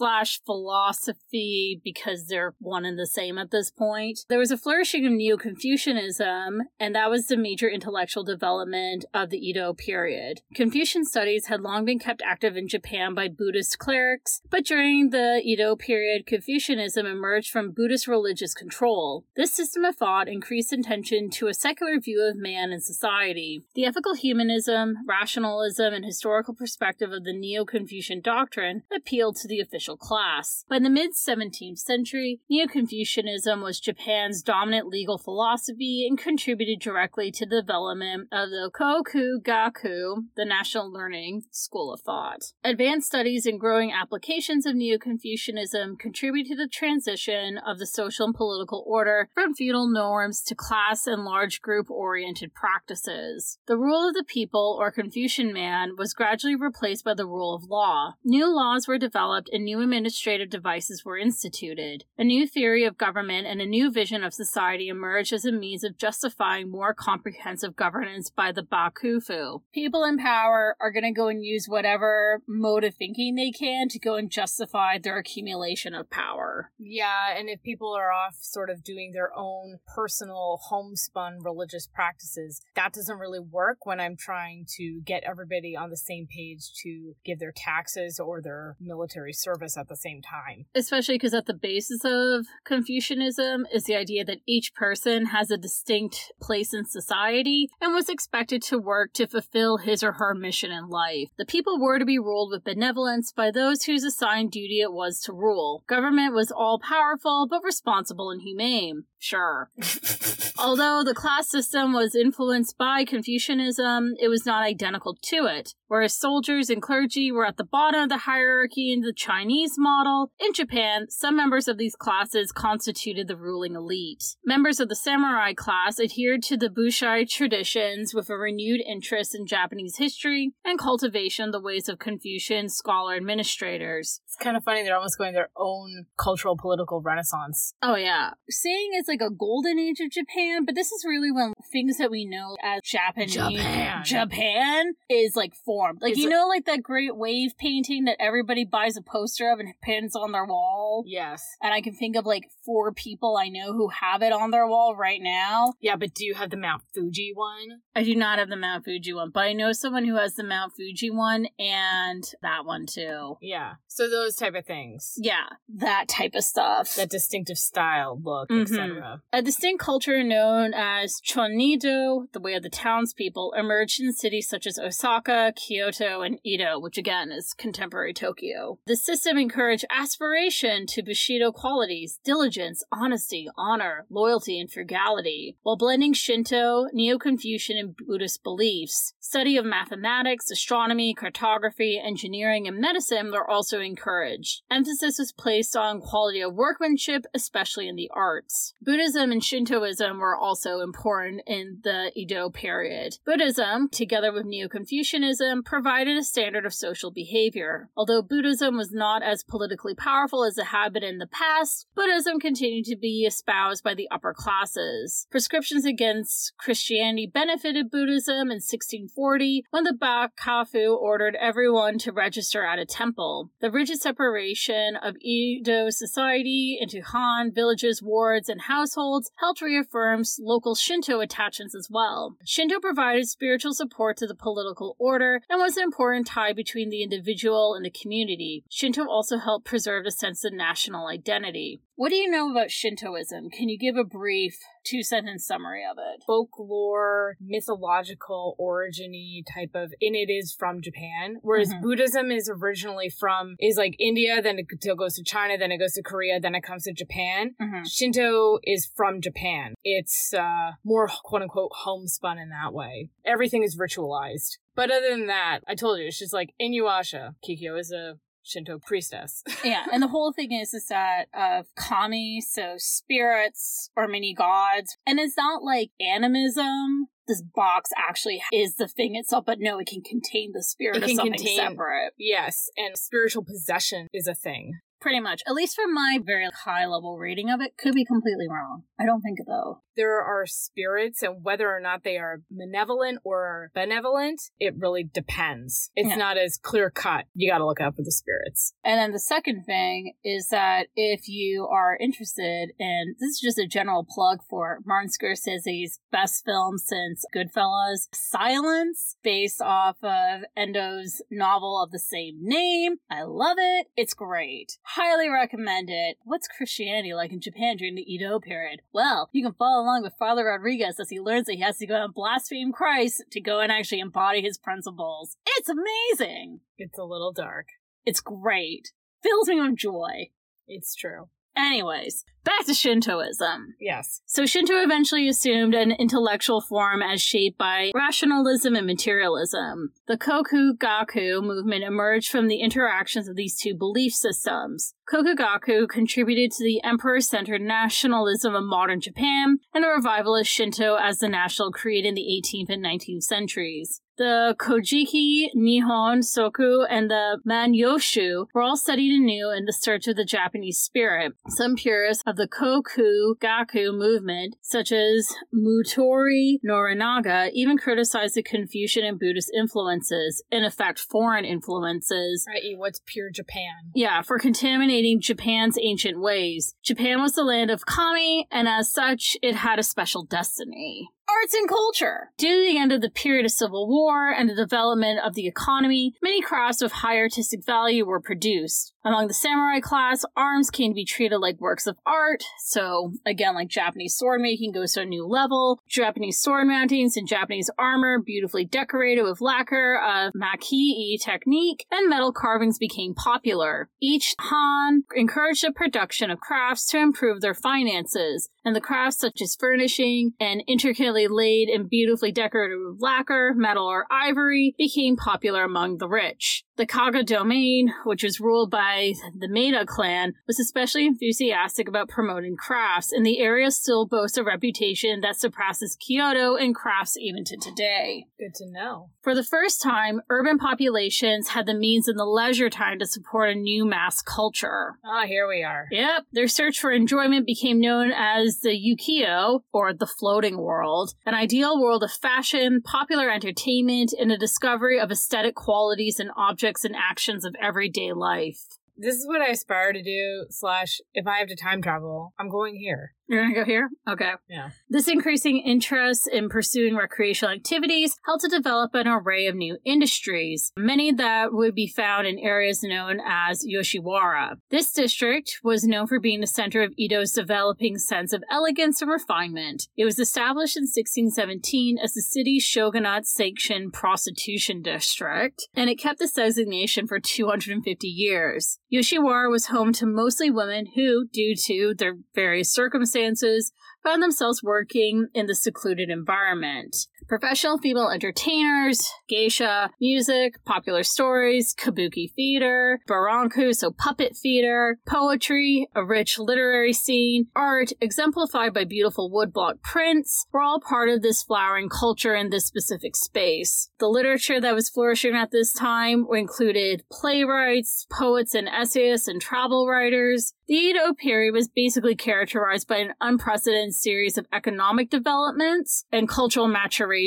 [0.00, 4.20] slash philosophy, because they're one and the same at this point.
[4.30, 9.28] There was a flourishing of Neo Confucianism, and that was the major intellectual development of
[9.28, 10.40] the Edo period.
[10.54, 15.42] Confucian studies had long been kept active in Japan by Buddhist clerics, but during the
[15.44, 19.26] Edo period, Confucianism emerged from Buddhist religious control.
[19.36, 23.64] This system of thought increased attention to a secular view of man and society.
[23.74, 29.60] The ethical humanism, rationalism, and historical perspective of the Neo Confucian doctrine appealed to the
[29.60, 30.64] official social class.
[30.68, 37.30] By the mid 17th century, Neo Confucianism was Japan's dominant legal philosophy and contributed directly
[37.32, 42.52] to the development of the Kokugaku, the National Learning School of Thought.
[42.64, 48.26] Advanced studies and growing applications of Neo Confucianism contribute to the transition of the social
[48.26, 53.58] and political order from feudal norms to class and large group oriented practices.
[53.66, 57.64] The rule of the people, or Confucian man, was gradually replaced by the rule of
[57.64, 58.14] law.
[58.24, 62.04] New laws were developed and new administrative devices were instituted.
[62.18, 65.84] A new theory of government and a new vision of society emerged as a means
[65.84, 69.62] of justifying more comprehensive governance by the Bakufu.
[69.72, 73.88] People in power are going to go and use whatever mode of thinking they can
[73.88, 76.70] to go and justify their accumulation of power.
[76.78, 82.60] Yeah, and if people are off sort of doing their own personal homespun religious practices,
[82.74, 87.14] that doesn't really work when I'm trying to get everybody on the same page to
[87.24, 90.66] give their taxes or their military service at the same time.
[90.74, 95.56] Especially because at the basis of Confucianism is the idea that each person has a
[95.56, 100.70] distinct place in society and was expected to work to fulfill his or her mission
[100.70, 101.28] in life.
[101.38, 105.20] The people were to be ruled with benevolence by those whose assigned duty it was
[105.20, 105.84] to rule.
[105.86, 109.04] Government was all powerful but responsible and humane.
[109.18, 109.70] Sure.
[110.58, 115.74] Although the class system was influenced by Confucianism, it was not identical to it.
[115.88, 120.32] Whereas soldiers and clergy were at the bottom of the hierarchy in the Chinese model,
[120.38, 124.36] in Japan, some members of these classes constituted the ruling elite.
[124.44, 129.46] Members of the samurai class adhered to the Bushido traditions with a renewed interest in
[129.46, 134.20] Japanese history and cultivation of the ways of Confucian scholar administrators.
[134.24, 137.74] It's kind of funny, they're almost going their own cultural political renaissance.
[137.82, 138.30] Oh, yeah.
[138.48, 142.10] Saying it's like a golden age of Japan, but this is really when things that
[142.10, 144.04] we know as Japanese Japan.
[144.04, 146.02] Japan is like formed.
[146.02, 149.60] Like Is you know, like that great wave painting that everybody buys a poster of
[149.60, 151.04] and pins on their wall.
[151.06, 151.42] Yes.
[151.62, 154.66] And I can think of like four people I know who have it on their
[154.66, 155.74] wall right now.
[155.80, 157.80] Yeah, but do you have the Mount Fuji one?
[157.94, 160.44] I do not have the Mount Fuji one, but I know someone who has the
[160.44, 163.36] Mount Fuji one and that one too.
[163.40, 163.74] Yeah.
[163.88, 165.14] So those type of things.
[165.18, 165.44] Yeah,
[165.76, 166.94] that type of stuff.
[166.94, 168.62] That distinctive style, look, Mhm.
[168.62, 169.22] etc.
[169.32, 174.66] A distinct culture known as Chonido, the way of the townspeople, emerged in cities such
[174.66, 178.78] as Osaka, Kyoto, and Edo, which again is contemporary Tokyo.
[178.86, 178.96] The
[179.30, 186.86] system encouraged aspiration to Bushido qualities, diligence, honesty, honor, loyalty, and frugality, while blending Shinto,
[186.92, 189.14] Neo Confucian, and Buddhist beliefs.
[189.20, 194.62] Study of mathematics, astronomy, cartography, engineering, and medicine were also encouraged.
[194.68, 198.74] Emphasis was placed on quality of workmanship, especially in the arts.
[198.82, 203.18] Buddhism and Shintoism were also important in the Edo period.
[203.24, 207.90] Buddhism, together with Neo Confucianism, provided a standard of social behavior.
[207.96, 212.38] Although Buddhism was not as politically powerful as it had been in the past, Buddhism
[212.38, 215.26] continued to be espoused by the upper classes.
[215.30, 222.78] Prescriptions against Christianity benefited Buddhism in 1640 when the Bakufu ordered everyone to register at
[222.78, 223.50] a temple.
[223.60, 230.74] The rigid separation of Edo society into Han, villages, wards, and households helped reaffirm local
[230.74, 232.36] Shinto attachments as well.
[232.44, 237.02] Shinto provided spiritual support to the political order and was an important tie between the
[237.02, 238.64] individual and the community.
[238.70, 241.82] Shinto also helped preserve a sense of national identity.
[241.96, 243.50] What do you know about Shintoism?
[243.50, 246.22] Can you give a brief two sentence summary of it?
[246.26, 251.38] Folklore, mythological, originy type of, and it is from Japan.
[251.42, 251.82] Whereas Mhm.
[251.82, 255.92] Buddhism is originally from, is like India, then it goes to China, then it goes
[255.94, 257.54] to Korea, then it comes to Japan.
[257.60, 257.84] Mm-hmm.
[257.84, 259.74] Shinto is from Japan.
[259.84, 263.10] It's uh, more quote unquote homespun in that way.
[263.26, 264.58] Everything is ritualized.
[264.74, 267.34] But other than that, I told you, it's just like Inuyasha.
[267.46, 268.18] Kikyo is a
[268.50, 269.42] Shinto priestess.
[269.64, 274.96] yeah, and the whole thing is is that of kami, so spirits or mini gods,
[275.06, 277.06] and it's not like animism.
[277.28, 281.04] This box actually is the thing itself, but no, it can contain the spirit It
[281.04, 282.12] of something contain- separate.
[282.18, 284.80] yes, and spiritual possession is a thing.
[285.00, 288.46] Pretty much, at least from my very high level reading of it, could be completely
[288.48, 288.82] wrong.
[288.98, 289.80] I don't think though.
[290.00, 295.90] There are spirits, and whether or not they are malevolent or benevolent, it really depends.
[295.94, 296.16] It's Yeah.
[296.16, 297.26] not as clear cut.
[297.34, 298.72] You gotta look out for the spirits.
[298.82, 303.58] And then the second thing is that if you are interested in this is just
[303.58, 311.20] a general plug for Martin Scorsese's best film since Goodfellas, Silence, based off of Endo's
[311.30, 312.96] novel of the same name.
[313.10, 313.88] I love it.
[313.98, 314.78] It's great.
[314.82, 316.16] Highly recommend it.
[316.24, 318.80] What's Christianity like in Japan during the Edo period?
[318.94, 321.86] Well, you can follow along with Father Rodriguez as he learns that he has to
[321.86, 325.36] go and blaspheme Christ to go and actually embody his principles.
[325.44, 326.60] It's amazing.
[326.78, 327.66] It's a little dark.
[328.06, 328.92] It's great.
[329.22, 330.30] fills me with joy.
[330.68, 331.28] It's true.
[331.60, 333.74] Anyways, back to Shintoism.
[333.78, 334.22] Yes.
[334.24, 339.92] So Shinto eventually assumed an intellectual form as shaped by rationalism and materialism.
[340.08, 344.94] The Kokugaku movement emerged from the interactions of these two belief systems.
[345.12, 351.18] Kokugaku contributed to the emperor-centered nationalism of modern Japan and the revival of Shinto as
[351.18, 354.00] the national creed in the 18th and 19th centuries.
[354.20, 360.16] The Kojiki, Nihon, Shoki, and the Manyoshu were all studied anew in the search of
[360.16, 361.32] the Japanese spirit.
[361.48, 369.18] Some purists of the Kokugaku movement, such as Motoori Norinaga, even criticized the Confucian and
[369.18, 372.44] Buddhist influences, in effect, foreign influences.
[372.54, 373.90] I.e., what's pure Japan?
[373.94, 376.74] Yeah, for contaminating Japan's ancient ways.
[376.84, 381.54] Japan was the land of kami, and as such, it had a special destiny arts
[381.54, 382.32] and culture.
[382.36, 385.46] Due to the end of the period of civil war and the development of the
[385.46, 388.92] economy, many crafts of high artistic value were produced.
[389.02, 392.42] Among the samurai class, arms came to be treated like works of art.
[392.58, 395.80] So, again, like Japanese sword making goes to a new level.
[395.88, 402.30] Japanese sword mountings and Japanese armor, beautifully decorated with lacquer of maki-e technique, and metal
[402.30, 403.88] carvings became popular.
[404.02, 409.40] Each Han encouraged the production of crafts to improve their finances, and the crafts such
[409.40, 415.64] as furnishing and intricately laid and beautifully decorated with lacquer, metal, or ivory became popular
[415.64, 416.64] among the rich.
[416.80, 422.56] The Kaga domain, which was ruled by the Maeda clan, was especially enthusiastic about promoting
[422.56, 427.58] crafts, and the area still boasts a reputation that surpasses Kyoto in crafts even to
[427.58, 428.24] today.
[428.38, 429.10] Good to know.
[429.22, 433.50] For the first time, urban populations had the means and the leisure time to support
[433.50, 434.94] a new mass culture.
[435.04, 435.86] Ah, here we are.
[435.90, 441.34] Yep, their search for enjoyment became known as the Ukiyo, or the floating world, an
[441.34, 446.94] ideal world of fashion, popular entertainment, and a discovery of aesthetic qualities and objects and
[446.94, 448.60] actions of everyday life.
[448.96, 452.50] This is what I aspire to do, slash, if I have to time travel, I'm
[452.50, 453.14] going here.
[453.30, 453.88] You're gonna go here?
[454.08, 454.32] Okay.
[454.48, 454.70] Yeah.
[454.88, 460.72] This increasing interest in pursuing recreational activities helped to develop an array of new industries,
[460.76, 464.56] many that would be found in areas known as Yoshiwara.
[464.72, 469.08] This district was known for being the center of Edo's developing sense of elegance and
[469.08, 469.86] refinement.
[469.96, 476.18] It was established in 1617 as the city's shogunate sanctioned prostitution district, and it kept
[476.18, 478.80] this designation for 250 years.
[478.92, 484.62] Yoshiwara was home to mostly women who, due to their various circumstances, circumstances, found themselves
[484.62, 487.06] working in the secluded environment.
[487.30, 496.04] Professional female entertainers, geisha, music, popular stories, kabuki theater, bunraku, so puppet theater, poetry, a
[496.04, 501.88] rich literary scene, art, exemplified by beautiful woodblock prints, were all part of this flowering
[501.88, 503.90] culture in this specific space.
[504.00, 509.86] The literature that was flourishing at this time included playwrights, poets and essayists, and travel
[509.86, 510.52] writers.
[510.66, 516.66] The Edo period was basically characterized by an unprecedented series of economic developments and cultural
[516.66, 517.19] maturation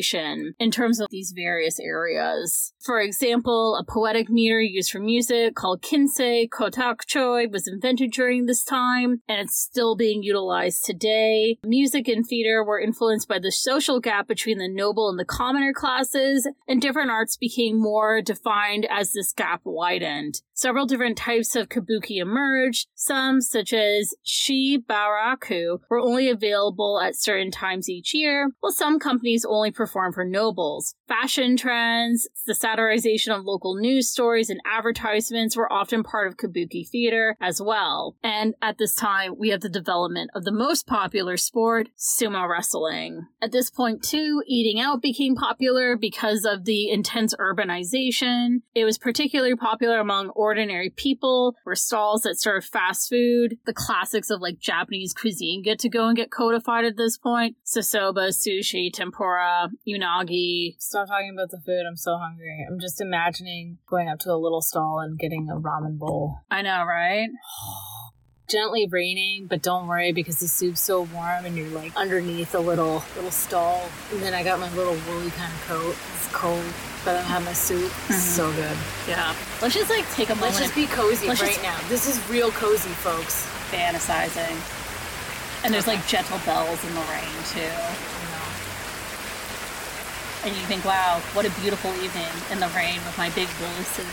[0.59, 2.72] in terms of these various areas.
[2.83, 8.61] For example, a poetic meter used for music called kinsei kotakuchoi was invented during this
[8.65, 11.59] time, and it's still being utilized today.
[11.63, 15.71] Music and theater were influenced by the social gap between the noble and the commoner
[15.71, 20.41] classes, and different arts became more defined as this gap widened.
[20.53, 27.49] Several different types of kabuki emerged, some such as Shibaraku were only available at certain
[27.49, 30.95] times each year, while some companies only perform for nobles.
[31.21, 36.89] Fashion trends, the satirization of local news stories and advertisements were often part of kabuki
[36.89, 38.15] theater as well.
[38.23, 43.27] And at this time, we have the development of the most popular sport, sumo wrestling.
[43.43, 48.61] At this point, too, eating out became popular because of the intense urbanization.
[48.73, 54.31] It was particularly popular among ordinary people, where stalls that served fast food, the classics
[54.31, 57.55] of like Japanese cuisine get to go and get codified at this point.
[57.63, 60.75] Sosoba, sushi, tempura, unagi.
[61.05, 61.83] Stop talking about the food.
[61.85, 62.65] I'm so hungry.
[62.69, 66.37] I'm just imagining going up to a little stall and getting a ramen bowl.
[66.49, 67.27] I know, right?
[68.49, 72.59] Gently raining, but don't worry because the soup's so warm and you're like underneath a
[72.59, 73.89] little little stall.
[74.13, 75.95] And then I got my little woolly kind of coat.
[76.15, 76.63] It's cold,
[77.03, 77.91] but I have my soup.
[77.91, 78.13] Mm-hmm.
[78.13, 78.77] So good.
[79.07, 79.35] Yeah.
[79.61, 80.53] Let's just like take a moment.
[80.53, 81.77] Let's just be cozy Let's right just- now.
[81.89, 83.45] This is real cozy, folks.
[83.71, 84.55] fantasizing.
[85.65, 88.12] And there's like gentle bells in the rain too.
[90.45, 93.83] And you think, wow, what a beautiful evening in the rain with my big woolly
[93.83, 94.05] suit.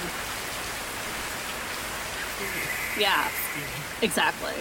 [2.99, 3.29] Yeah,
[4.03, 4.55] exactly.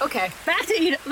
[0.00, 0.30] Okay.
[0.46, 0.98] Back to Edo.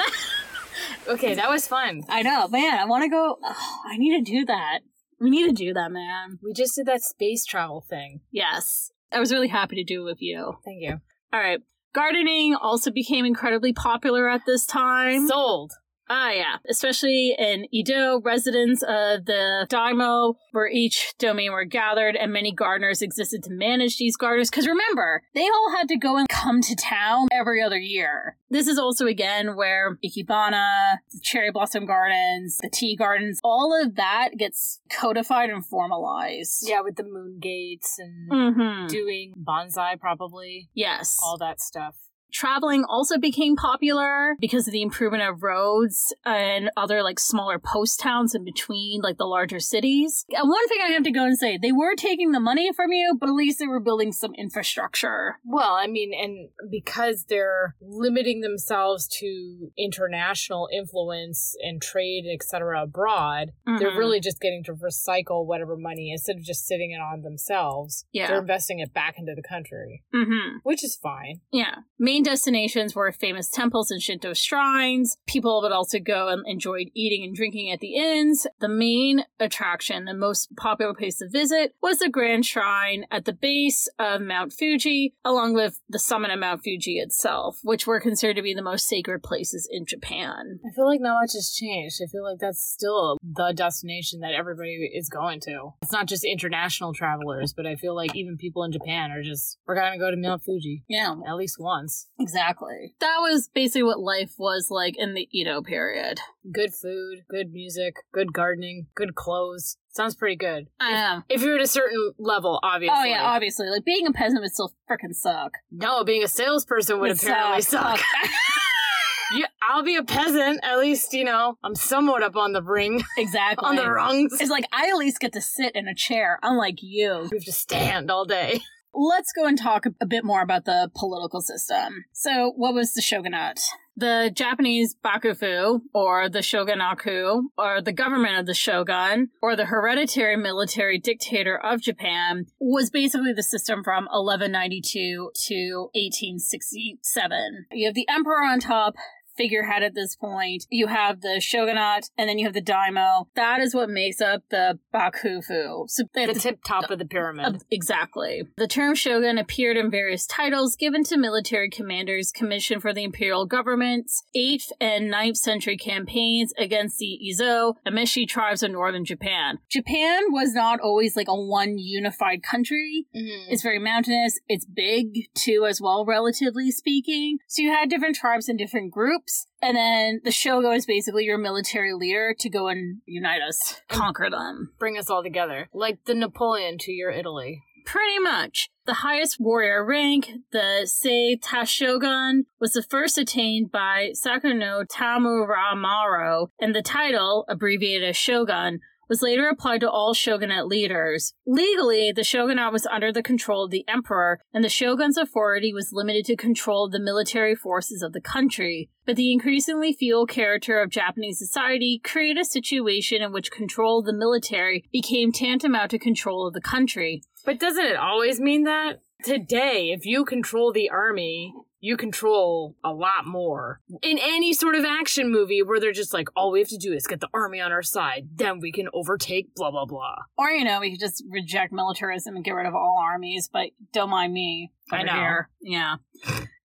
[1.09, 2.03] Okay, that was fun.
[2.09, 2.79] I know, man.
[2.79, 3.37] I want to go.
[3.43, 4.81] oh, I need to do that.
[5.21, 6.39] We need to do that, man.
[6.43, 8.21] We just did that space travel thing.
[8.31, 8.91] Yes.
[9.13, 10.55] I was really happy to do it with you.
[10.65, 11.01] Thank you.
[11.33, 11.61] All right.
[11.93, 15.29] Gardening also became incredibly popular at this time.
[15.29, 15.73] Sold.
[16.15, 16.57] Ah, yeah.
[16.69, 23.01] Especially in Edo, residents of the daimyo, where each domain were gathered, and many gardeners
[23.01, 24.51] existed to manage these gardens.
[24.51, 28.37] Because remember, they all had to go and come to town every other year.
[28.51, 33.95] This is also again where Ikebana, the cherry blossom gardens, the tea gardens, all of
[33.95, 36.69] that gets codified and formalized.
[36.69, 38.87] Yeah, with the moon gates and Mm-hmm.
[38.89, 40.69] doing bonsai, probably.
[40.75, 41.19] Yes.
[41.25, 41.95] All that stuff.
[42.33, 48.01] Traveling also became popular because of the improvement of roads and other like smaller post
[48.01, 50.25] towns in between like the larger cities.
[50.31, 52.91] And one thing I have to go and say, they were taking the money from
[52.93, 55.37] you, but at least they were building some infrastructure.
[55.45, 62.83] Well, I mean, and because they're limiting themselves to international influence and trade, and etc.,
[62.83, 63.99] abroad, they're Mhm.
[63.99, 68.07] really just getting to recycle whatever money instead of just sitting it on themselves.
[68.13, 68.29] Yeah.
[68.29, 70.59] They're investing it back into the country, Mm-hmm.
[70.63, 71.41] which is fine.
[71.53, 71.81] Yeah.
[71.99, 75.17] Main destinations were famous temples and Shinto shrines.
[75.27, 78.47] People would also go and enjoyed eating and drinking at the inns.
[78.61, 83.33] The main attraction, the most popular place to visit, was the Grand Shrine at the
[83.33, 88.37] base of Mount Fuji, along with the summit of Mount Fuji itself, which were considered
[88.37, 90.61] to be the most sacred places in Japan.
[90.67, 92.01] I feel like not much has changed.
[92.03, 95.71] I feel like that's still the destination that everybody is going to.
[95.83, 99.59] It's not just international travelers, but I feel like even people in Japan are just,
[99.67, 102.09] we're going to go to Mount Fuji Yeah, at least once.
[102.19, 102.95] Exactly.
[103.01, 106.21] That was basically what life was like in the Edo period.
[106.53, 109.77] Good food, good music, good gardening, good clothes.
[109.91, 110.69] Sounds pretty good.
[110.81, 111.25] I am.
[111.29, 112.97] If you're at a certain level, obviously.
[112.99, 113.69] Oh yeah, obviously.
[113.69, 115.53] Like being a peasant would still freaking suck.
[115.71, 118.01] No, being a salesperson would Would apparently suck.
[119.35, 120.61] yeah, I'll be a peasant.
[120.63, 123.67] At least, you know, I'm somewhat up on the ring, exactly.
[123.67, 124.39] on the rungs.
[124.41, 127.09] It's like I at least get to sit in a chair, unlike you.
[127.09, 128.61] You have to stand all day.
[128.95, 132.05] Let's go and talk a bit more about the political system.
[132.13, 133.61] So, what was the shogunate?
[133.97, 140.37] The Japanese bakufu, or the shogunaku, or the government of the shogun, or the hereditary
[140.37, 147.67] military dictator of Japan, was basically the system from 1192 to 1867.
[147.73, 148.95] You have the emperor on top,
[149.37, 150.67] figurehead at this point.
[150.71, 153.29] You have the shogunate, and then you have the daimyo.
[153.35, 155.89] That is what makes up the bakufu.
[155.89, 157.47] So The tip top of the pyramid.
[157.47, 158.43] uh, exactly.
[158.57, 163.47] The term shogun appeared in various titles given to military commanders commissioned for the imperial
[163.47, 169.59] government's 8th and 9th century campaigns against the Ezo and Meshi tribes of northern Japan.
[169.71, 173.07] Japan was not always like a one unified country.
[173.15, 173.47] Mhm.
[173.49, 174.39] It's very mountainous.
[174.49, 177.39] It's big too, as well, relatively speaking.
[177.49, 179.22] So you had different tribes and different groups.
[179.61, 184.29] And then the shogun is basically your military leader to go and unite us, conquer
[184.31, 184.73] them.
[184.79, 185.69] Bring us all together.
[185.73, 187.63] Like the Napoleon to your Italy.
[187.85, 188.71] Pretty much.
[188.87, 196.75] The highest warrior rank, the Seii Taishogun, was the first attained by Sakuno Tamuramaro, and
[196.75, 198.81] the title, abbreviated as Shogun,
[199.13, 201.35] was later applied to all shogunate leaders.
[201.45, 205.93] Legally, the shogunate was under the control of the emperor, and the shogun's authority was
[205.93, 208.89] limited to control of the military forces of the country.
[209.05, 214.07] But the increasingly feudal character of Japanese society created a situation in which control of
[214.07, 217.23] the military became tantamount to control of the country.
[217.45, 219.01] But doesn't it always mean that?
[219.25, 221.53] Today, if you control the army,
[221.83, 223.81] you control a lot more.
[224.03, 226.93] In any sort of action movie where they're just like, all we have to do
[226.93, 230.15] is get the army on our side, then we can overtake blah blah blah.
[230.39, 233.71] Or, you know, we could just reject militarism and get rid of all armies, but
[233.93, 234.73] don't mind me.
[234.93, 235.13] I know.
[235.13, 235.51] Here.
[235.61, 235.97] Yeah.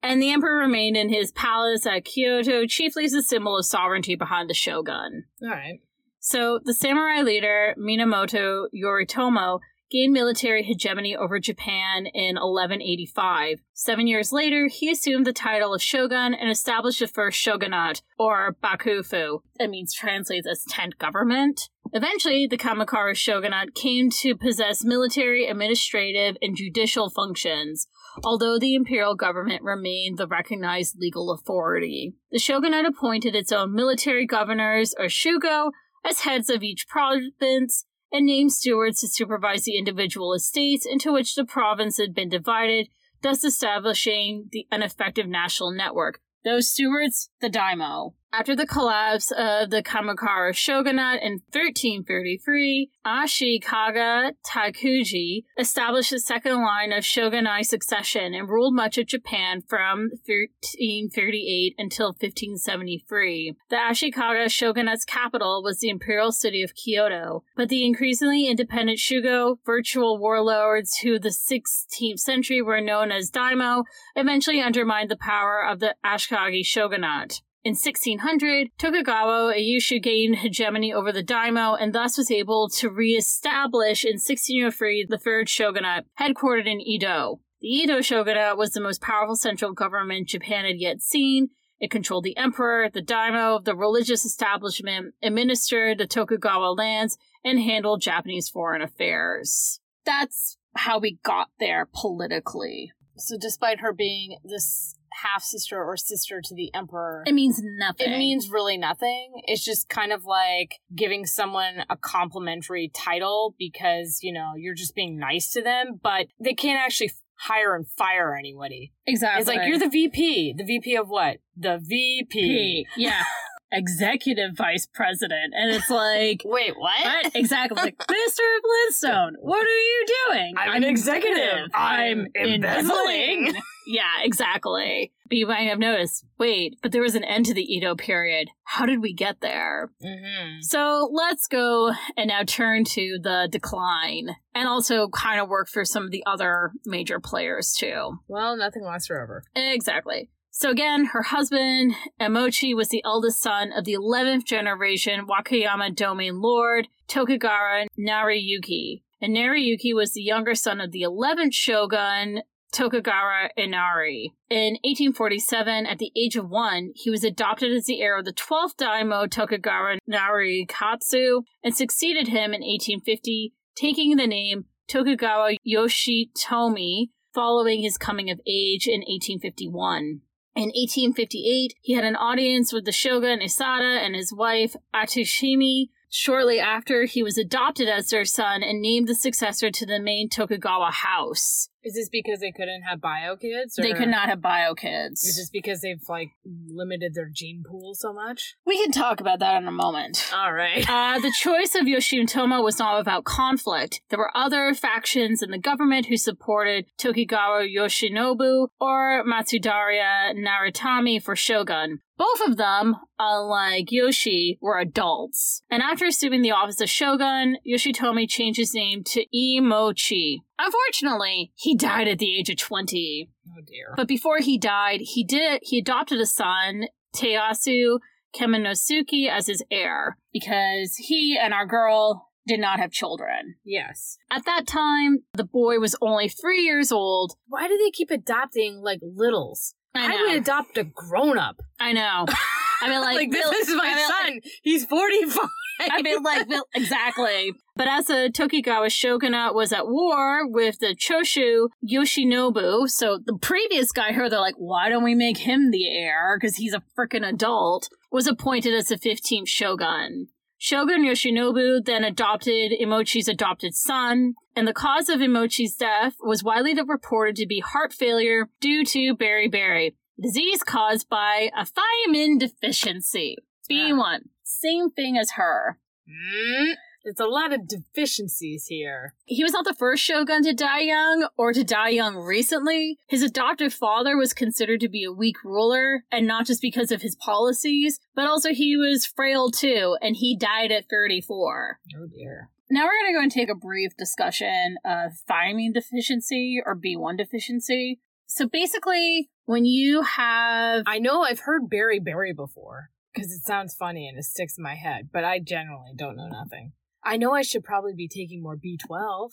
[0.03, 4.15] And the emperor remained in his palace at Kyoto, chiefly as a symbol of sovereignty
[4.15, 5.23] behind the shogun.
[5.41, 5.79] Alright.
[6.19, 9.59] So the samurai leader, Minamoto Yoritomo,
[9.89, 13.59] gained military hegemony over Japan in 1185.
[13.73, 18.55] Seven years later, he assumed the title of shogun and established the first shogunate, or
[18.63, 19.39] bakufu.
[19.59, 21.69] That means translates as tent government.
[21.93, 27.87] Eventually, the Kamakura shogunate came to possess military, administrative, and judicial functions,
[28.23, 32.13] although the imperial government remained the recognized legal authority.
[32.31, 35.71] The shogunate appointed its own military governors, or shugo,
[36.05, 41.35] as heads of each province and named stewards to supervise the individual estates into which
[41.35, 42.89] the province had been divided,
[43.21, 46.21] thus establishing the, an effective national network.
[46.43, 48.13] Those stewards, the daimyo.
[48.33, 56.91] After the collapse of the Kamakura shogunate in 1333, Ashikaga Takauji established the second line
[56.91, 63.55] of shogunate succession and ruled much of Japan from 1338 until 1573.
[63.69, 69.57] The Ashikaga shogunate's capital was the imperial city of Kyoto, but the increasingly independent Shugo
[69.65, 73.85] virtual warlords who the 16th century were known as daimyo
[74.17, 77.41] eventually undermined the power of the Ashikaga shogunate.
[77.67, 84.05] In 1600, Tokugawa Ieyasu gained hegemony over the daimyo and thus was able to re-establish
[84.05, 87.41] in 1603 the third shogunate, headquartered in Edo.
[87.59, 91.49] The Edo shogunate was the most powerful central government Japan had yet seen.
[91.77, 97.99] It controlled the emperor, the daimyo, the religious establishment, administered the Tokugawa lands, and handled
[97.99, 99.81] Japanese foreign affairs.
[100.05, 102.93] That's how we got there politically.
[103.17, 107.23] So, despite her being this half sister or sister to the emperor.
[107.25, 108.11] It means nothing.
[108.11, 109.41] It means really nothing.
[109.45, 114.95] It's just kind of like giving someone a complimentary title because, you know, you're just
[114.95, 118.93] being nice to them, but they can't actually hire and fire anybody.
[119.05, 119.39] Exactly.
[119.39, 120.55] It's like you're the VP.
[120.57, 121.37] The VP of what?
[121.55, 122.25] The VP.
[122.29, 122.87] P.
[122.97, 123.23] Yeah.
[123.71, 125.53] executive vice president.
[125.55, 127.03] And it's like, wait, what?
[127.03, 127.35] what?
[127.35, 127.81] Exactly.
[127.81, 128.41] Like, Mr.
[128.61, 130.53] Flintstone, what are you doing?
[130.57, 131.69] I'm, an executive.
[131.73, 133.53] I'm embezzling.
[133.87, 135.11] yeah, exactly.
[135.29, 138.47] But you might have noticed, wait, but there was an end to the Edo period.
[138.63, 139.89] How did we get there?
[140.03, 140.61] Mm-hmm.
[140.61, 145.83] So let's go and now turn to the decline and also kind of work for
[145.83, 148.19] some of the other major players too.
[148.27, 149.43] Well, nothing lasts forever.
[149.53, 150.29] Exactly.
[150.59, 156.41] So again, her husband, Iemochi, was the eldest son of the 11th generation Wakayama domain
[156.41, 159.03] lord, Tokugawa Nariyuki.
[159.21, 162.41] And Nariyuki was the younger son of the 11th shogun,
[162.73, 164.31] Tokugawa Ienari.
[164.49, 168.33] In 1847, at the age of one, he was adopted as the heir of the
[168.33, 177.83] 12th daimyo Tokugawa Narikatsu and succeeded him in 1850, taking the name Tokugawa Yoshitomi following
[177.83, 180.21] his coming of age in 1851.
[180.57, 185.89] In 1858, he had an audience with the shogun Iesada and his wife Atsuhime.
[186.09, 190.29] Shortly after, he was adopted as their son and named the successor to the main
[190.29, 191.69] Tokugawa house.
[191.87, 193.79] Is this because they couldn't have bio kids?
[193.79, 195.23] Or They could not have bio kids.
[195.23, 198.55] Is this because they've like limited their gene pool so much?
[198.65, 200.29] We can talk about that in a moment.
[200.35, 200.85] All right.
[200.87, 204.01] Uh, the choice of Yoshitomi was not without conflict.
[204.09, 211.37] There were other factions in the government who supported Tokugawa Yoshinobu or Matsudaira Naritami for
[211.37, 212.01] shogun.
[212.17, 215.61] Both of them, unlike Yoshi, were adults.
[215.69, 220.37] And after assuming the office of shogun, Yoshitomi changed his name to Iemochi.
[220.57, 223.29] Unfortunately, he died at the age of 20.
[223.49, 223.93] oh dear.
[223.95, 227.99] But before he died, he did he adopted a son, Tayasu
[228.35, 233.55] Kamenosuke, as his heir because he and our girl did not have children.
[233.65, 234.17] yes.
[234.31, 237.33] At that time, the boy was only three years old.
[237.47, 239.73] Why do they keep adopting like littles?
[239.97, 241.57] I I would adopt a grown up.
[241.79, 242.25] I know.
[242.81, 244.51] I mean, like, Like, this Bill- is my I mean, son.
[244.61, 245.49] He's forty five.
[245.91, 247.53] I mean, like, Bill- exactly.
[247.75, 253.91] But as the Tokugawa shogunate was at war with the Choshu Yoshinobu, so the previous
[253.91, 256.37] guy here, they're like, why don't we make him the heir?
[256.39, 260.27] Because he's a freaking adult, was appointed as the 15th shogun.
[260.57, 266.73] Shogun Yoshinobu then adopted Iemochi's adopted son, and the cause of Iemochi's death was widely
[266.81, 273.37] reported to be heart failure due to beriberi, disease caused by a thiamine deficiency.
[273.69, 274.29] B1.
[274.43, 275.77] Same thing as her.
[276.09, 276.73] Mm,
[277.07, 279.13] there's a lot of deficiencies here.
[279.23, 282.97] He was not the first shogun to die young or to die young recently.
[283.07, 287.01] His adoptive father was considered to be a weak ruler, and not just because of
[287.01, 291.79] his policies, but also he was frail too, and he died at 34.
[291.95, 292.49] Oh dear.
[292.69, 297.17] Now we're going to go and take a brief discussion of thiamine deficiency or B1
[297.17, 298.01] deficiency.
[298.25, 303.73] So basically, when you have I know I've heard Berry Berry before because it sounds
[303.73, 306.73] funny and it sticks in my head, but I generally don't know nothing.
[307.07, 309.31] I know I should probably be taking more B12.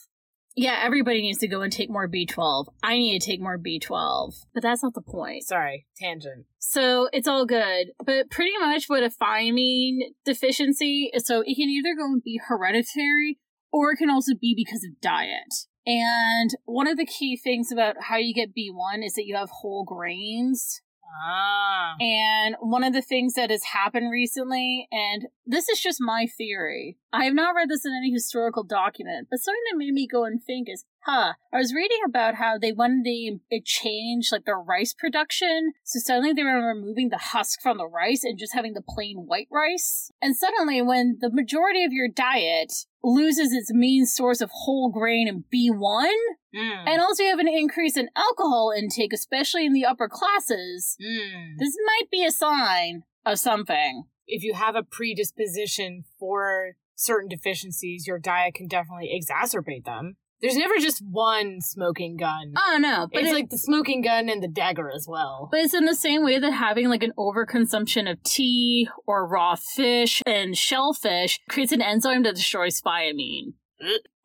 [0.57, 2.67] yeah, everybody needs to go and take more B12.
[2.85, 5.43] I need to take more B12, but that's not the point.
[5.43, 6.47] Sorry, tangent.
[6.61, 7.89] So it's all good.
[7.99, 12.41] But pretty much what a thiamine deficiency is so it can either go and be
[12.47, 13.41] hereditary
[13.73, 15.53] or it can also be because of diet.
[15.85, 19.51] And one of the key things about how you get B1 is that you have
[19.51, 20.81] whole grains.
[21.15, 21.95] Ah.
[22.01, 26.99] And one of the things that has happened recently, and this is just my theory,
[27.13, 30.25] I have not read this in any historical document, but something that made me go
[30.25, 34.59] and think is, huh, I was reading about how they wanted to change like their
[34.59, 35.73] rice production.
[35.85, 39.27] So suddenly they were removing the husk from the rice and just having the plain
[39.27, 40.11] white rice.
[40.21, 42.73] And suddenly when the majority of your diet
[43.05, 46.11] loses its main source of whole grain and B1,
[46.55, 46.89] Mm.
[46.89, 51.59] and also you have an increase in alcohol intake, especially in the upper classes, Mm.
[51.59, 54.05] this might be a sign of something.
[54.27, 60.17] if you have a predisposition for certain deficiencies, your diet can definitely exacerbate them.
[60.45, 62.53] There's never just one smoking gun.
[62.55, 65.49] Oh no, but it's it- like the smoking gun and the dagger as well.
[65.51, 69.55] But it's in the same way that having like an overconsumption of tea or raw
[69.55, 73.55] fish and shellfish creates an enzyme that destroys thiamine.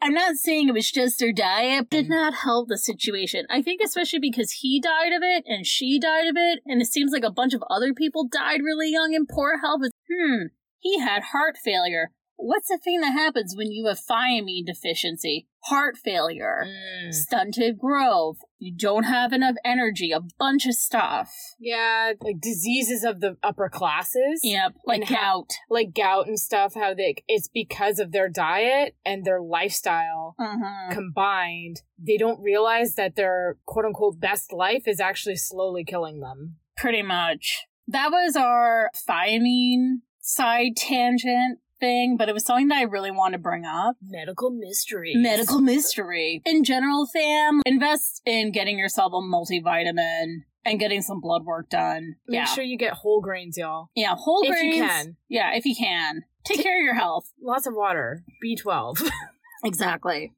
[0.02, 3.46] I'm not saying it was just their diet did not help the situation.
[3.50, 6.88] I think especially because he died of it and she died of it, and it
[6.88, 9.82] seems like a bunch of other people died really young in poor health.
[10.12, 10.48] Hmm,
[10.80, 12.12] he had heart failure.
[12.50, 15.48] What's the thing that happens when you have thiamine deficiency?
[15.66, 17.14] Heart failure Mm.
[17.14, 21.32] stunted growth, you don't have enough energy, a bunch of stuff.
[21.60, 24.42] Yeah, like diseases of the upper classes.
[24.44, 25.52] Yep, like gout.
[25.70, 30.92] Like gout and stuff, how they it's because of their diet and their lifestyle Mm-hmm.
[30.92, 31.82] combined.
[32.00, 36.56] They don't realize that their quote unquote best life is actually slowly killing them.
[36.76, 37.68] Pretty much.
[37.88, 43.34] That was our thiamine side tangent thing, but it was something that I really want
[43.34, 43.96] to bring up.
[44.02, 45.14] Medical mystery.
[45.16, 46.42] Medical mystery.
[46.46, 52.16] In general, fam, invest in getting yourself a multivitamin and getting some blood work done.
[52.28, 52.46] Make yeah.
[52.46, 53.90] sure you get whole grains, y'all.
[53.96, 54.76] yeah, whole If grains.
[54.76, 55.18] you can.
[55.28, 56.24] Yeah, if you can.
[56.46, 57.32] Take care of your health.
[57.42, 58.24] Lots of water.
[58.46, 59.10] B12.
[59.64, 60.32] Exactly.